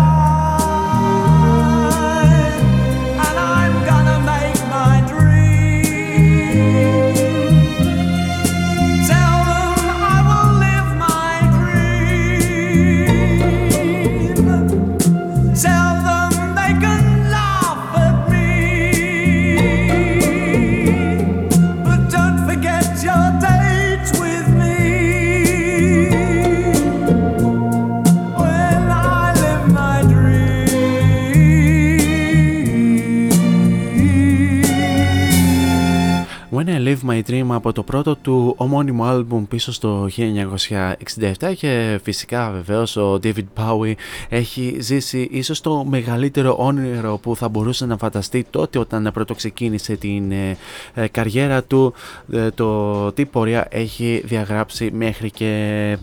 [37.05, 42.97] Live My Dream από το πρώτο του ομώνυμο άλμπουμ πίσω στο 1967 και φυσικά βεβαίως
[42.97, 43.93] ο David Bowie
[44.28, 49.97] έχει ζήσει ίσως το μεγαλύτερο όνειρο που θα μπορούσε να φανταστεί τότε όταν πρώτο ξεκίνησε
[49.97, 50.56] την ε,
[50.94, 51.94] ε, καριέρα του
[52.32, 55.51] ε, το τι πορεία έχει διαγράψει μέχρι και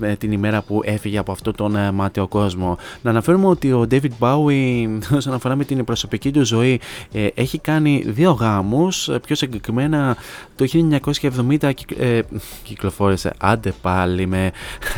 [0.02, 2.78] ε, την ημέρα που έφυγε από αυτόν τον ε, μάταιο κόσμο.
[3.02, 6.80] Να αναφέρουμε ότι ο David Bowie όσον αφορά με την προσωπική του ζωή
[7.12, 10.18] ε, έχει κάνει δύο γάμους, ε, πιο συγκεκριμένα
[10.62, 10.68] το
[11.60, 12.22] 1970 κυκ- ε,
[12.64, 14.52] κυκλοφόρησε άντε πάλι, με,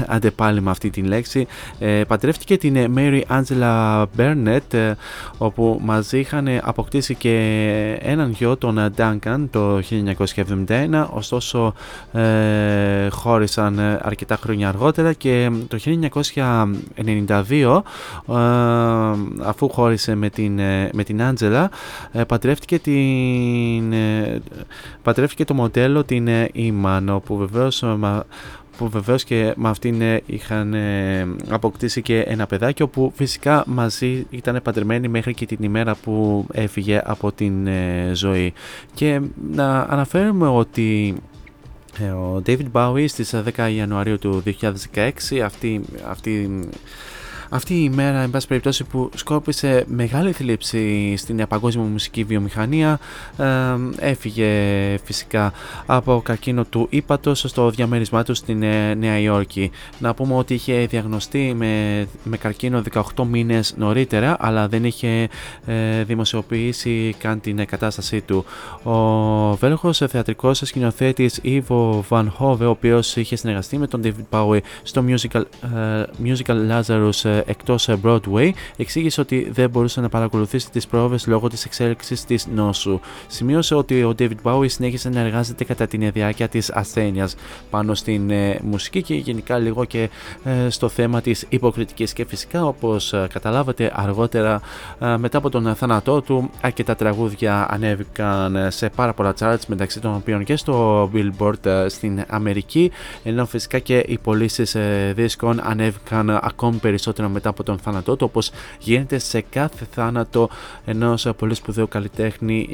[0.07, 1.47] άντε πάλι με αυτή την λέξη
[1.79, 4.93] ε, παντρεύτηκε την ε, Mary Angela Burnett ε,
[5.37, 7.37] όπου μαζί είχαν αποκτήσει και
[8.01, 9.81] έναν γιο τον ε, Duncan το
[10.67, 11.73] 1971 ωστόσο
[12.11, 17.81] ε, χώρισαν ε, αρκετά χρόνια αργότερα και το 1992
[18.27, 18.35] ε,
[19.43, 21.65] αφού χώρισε με την, ε, με την Angela
[22.11, 24.41] ε, παντρεύτηκε την ε,
[25.01, 28.25] παντρεύτηκε το μοντέλο την ε, Iman όπου βεβαίως ε, μα-
[28.77, 34.25] που βεβαίως και με αυτήν ε, είχαν ε, αποκτήσει και ένα παιδάκι όπου φυσικά μαζί
[34.29, 38.53] ήταν παντρεμένοι μέχρι και την ημέρα που έφυγε από την ε, ζωή.
[38.93, 39.21] Και
[39.51, 41.15] να αναφέρουμε ότι
[41.99, 44.43] ε, ο David Bowie στις 10 Ιανουαρίου του
[44.93, 46.59] 2016 αυτή, αυτή
[47.53, 52.99] αυτή η μέρα, εν πάση περιπτώσει, που σκόρπισε μεγάλη θλίψη στην παγκόσμια μουσική βιομηχανία,
[53.37, 53.45] ε,
[53.97, 54.47] έφυγε
[55.03, 55.53] φυσικά
[55.85, 59.71] από καρκίνο του ύπατος στο διαμέρισμά του στην ε, Νέα Υόρκη.
[59.99, 62.81] Να πούμε ότι είχε διαγνωστεί με, με καρκίνο
[63.15, 65.29] 18 μήνες νωρίτερα, αλλά δεν είχε
[65.65, 68.45] ε, δημοσιοποιήσει καν την κατάστασή του.
[68.83, 74.59] Ο Βέλγος θεατρικός σκηνοθέτης Ivo Van Hove, ο οποίος είχε συνεργαστεί με τον David Bowie
[74.83, 80.87] στο musical, ε, musical Lazarus ε, εκτός Broadway, εξήγησε ότι δεν μπορούσε να παρακολουθήσει τις
[80.87, 82.99] πρόοδες λόγω της εξέλιξης της νόσου.
[83.27, 87.35] Σημείωσε ότι ο David Bowie συνέχισε να εργάζεται κατά την διάρκεια της ασθένειας
[87.69, 90.09] πάνω στην μουσική και γενικά λίγο και
[90.69, 94.61] στο θέμα της υποκριτικής και φυσικά όπως καταλάβατε αργότερα
[95.17, 100.43] μετά από τον θάνατό του αρκετά τραγούδια ανέβηκαν σε πάρα πολλά charts μεταξύ των οποίων
[100.43, 102.91] και στο Billboard στην Αμερική
[103.23, 108.25] ενώ φυσικά και οι πωλήσεις ε, δίσκων ανέβηκαν ακόμη περισσότερο μετά από τον θάνατό του
[108.29, 110.49] όπως γίνεται σε κάθε θάνατο
[110.85, 112.67] ενός πολύ σπουδαίου καλλιτέχνη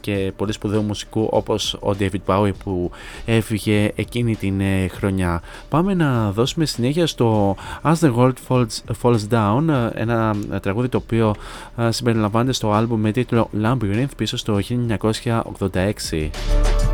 [0.00, 2.90] και πολύ σπουδαίου μουσικού όπως ο David Bowie που
[3.24, 5.42] έφυγε εκείνη την ε, χρονιά.
[5.68, 8.66] Πάμε να δώσουμε συνέχεια στο As the World Falls,
[9.02, 11.34] Falls Down ένα τραγούδι το οποίο
[11.88, 14.58] συμπεριλαμβάνεται στο άλμπουμ με τίτλο Labyrinth πίσω στο
[16.10, 16.93] 1986.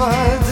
[0.00, 0.49] find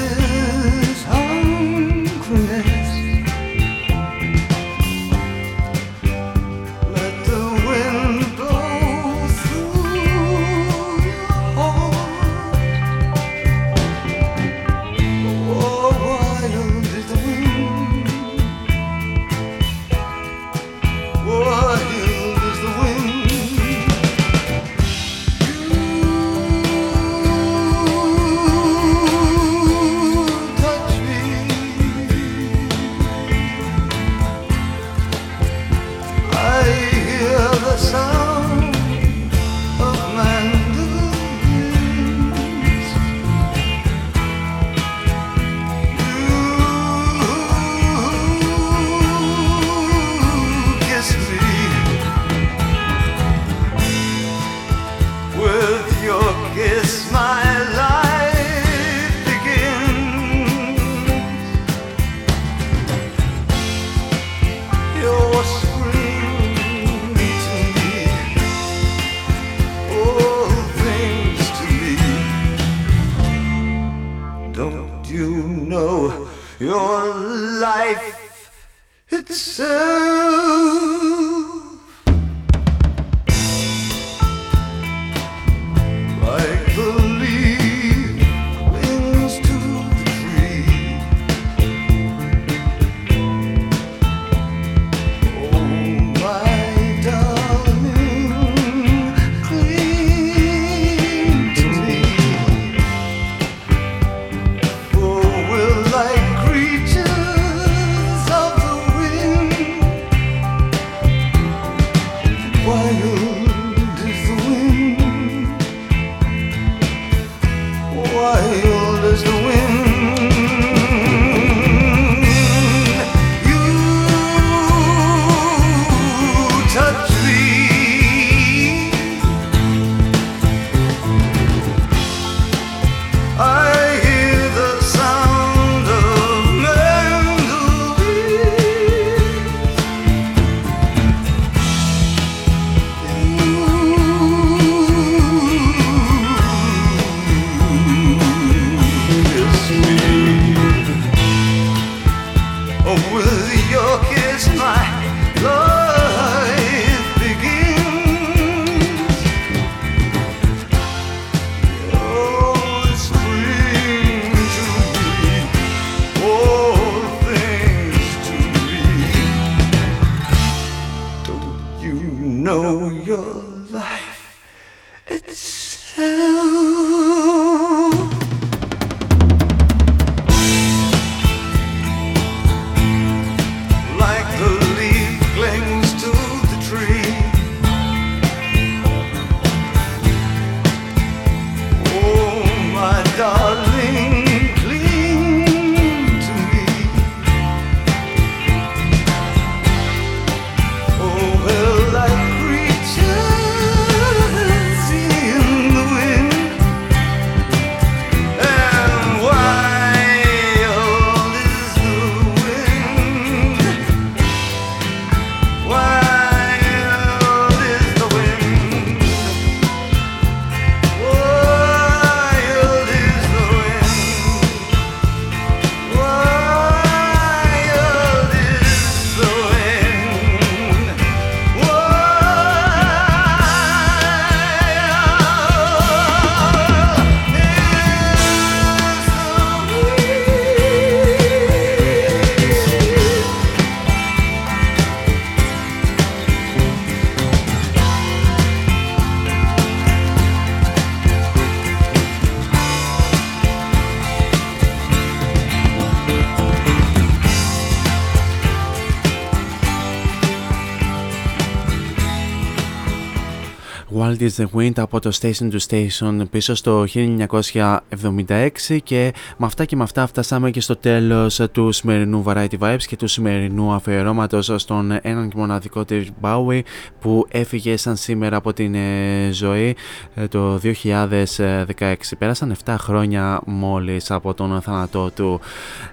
[264.18, 269.64] Wild is the Wind από το Station to Station πίσω στο 1976 και με αυτά
[269.64, 274.52] και με αυτά φτάσαμε και στο τέλος του σημερινού Variety Vibes και του σημερινού αφιερώματος
[274.56, 276.60] στον έναν και μοναδικό David Bowie
[277.00, 279.76] που έφυγε σαν σήμερα από την ε, ζωή
[280.14, 281.94] ε, το 2016.
[282.18, 285.40] Πέρασαν 7 χρόνια μόλις από τον θάνατό του.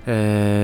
[0.06, 0.14] Ε,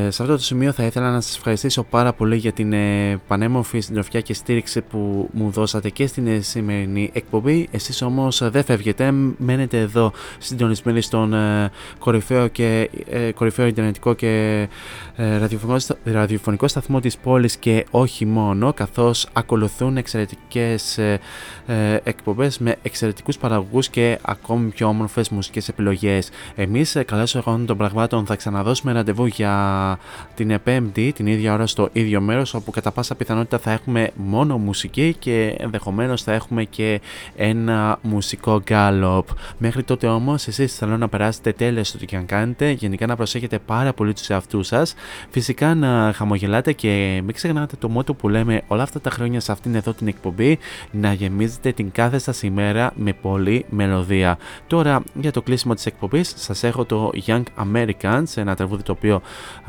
[0.10, 3.80] σε αυτό το σημείο θα ήθελα να σας ευχαριστήσω πάρα πολύ για την ε, πανέμορφη
[3.80, 7.51] συντροφιά και στήριξη που μου δώσατε και στην ε, σημερινή εκπομπή.
[7.72, 14.68] Εσείς όμως δεν φεύγετε, μένετε εδώ συντονισμένοι στον ε, κορυφαίο, και, ε, κορυφαίο ιντερνετικό και
[15.16, 21.20] ε, ραδιοφωνικό, ραδιοφωνικό σταθμό της πόλης και όχι μόνο, καθώς ακολουθούν εξαιρετικές ε,
[21.66, 26.30] ε, εκπομπές με εξαιρετικούς παραγωγούς και ακόμη πιο όμορφες μουσικές επιλογές.
[26.56, 30.00] Εμείς, ε, καλώς εγώ των πραγμάτων, θα ξαναδώσουμε ραντεβού για
[30.36, 34.58] την Πέμπτη, την ίδια ώρα στο ίδιο μέρος, όπου κατά πάσα πιθανότητα θα έχουμε μόνο
[34.58, 37.02] μουσική και ενδεχομένως θα έχουμε και
[37.42, 39.28] ένα μουσικό γκάλοπ.
[39.58, 43.16] Μέχρι τότε όμως εσείς θέλω να περάσετε τέλεια στο τι και αν κάνετε, γενικά να
[43.16, 44.94] προσέχετε πάρα πολύ τους εαυτούς σας,
[45.30, 49.52] φυσικά να χαμογελάτε και μην ξεχνάτε το μότο που λέμε όλα αυτά τα χρόνια σε
[49.52, 50.60] αυτήν εδώ την εκπομπή,
[50.92, 54.38] να γεμίζετε την κάθε σας ημέρα με πολλή μελωδία.
[54.68, 57.44] Τώρα για το κλείσιμο της εκπομπής σας έχω το Young
[57.74, 59.22] Americans, ένα τραγούδι το οποίο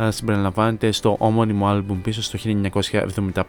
[0.02, 2.38] α, συμπεριλαμβάνεται στο όμονιμο άλμπουμ πίσω στο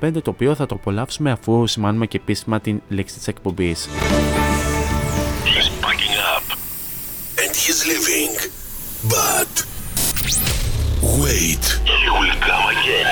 [0.02, 3.88] 1975, το οποίο θα το απολαύσουμε αφού σημάνουμε και επίσημα την λέξη της εκπομπής.
[5.52, 6.46] He's packing up
[7.42, 8.34] and he's leaving.
[9.16, 9.52] But
[11.22, 11.66] wait,
[12.02, 13.10] he will come again.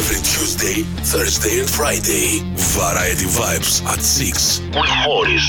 [0.00, 0.78] Every Tuesday,
[1.12, 2.28] Thursday and Friday.
[2.80, 5.48] Variety Vibes at 6 with Morris.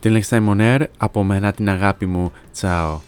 [0.00, 2.32] Την λέξη Simon Air, από μένα την αγάπη μου.
[2.52, 3.00] Τσάω.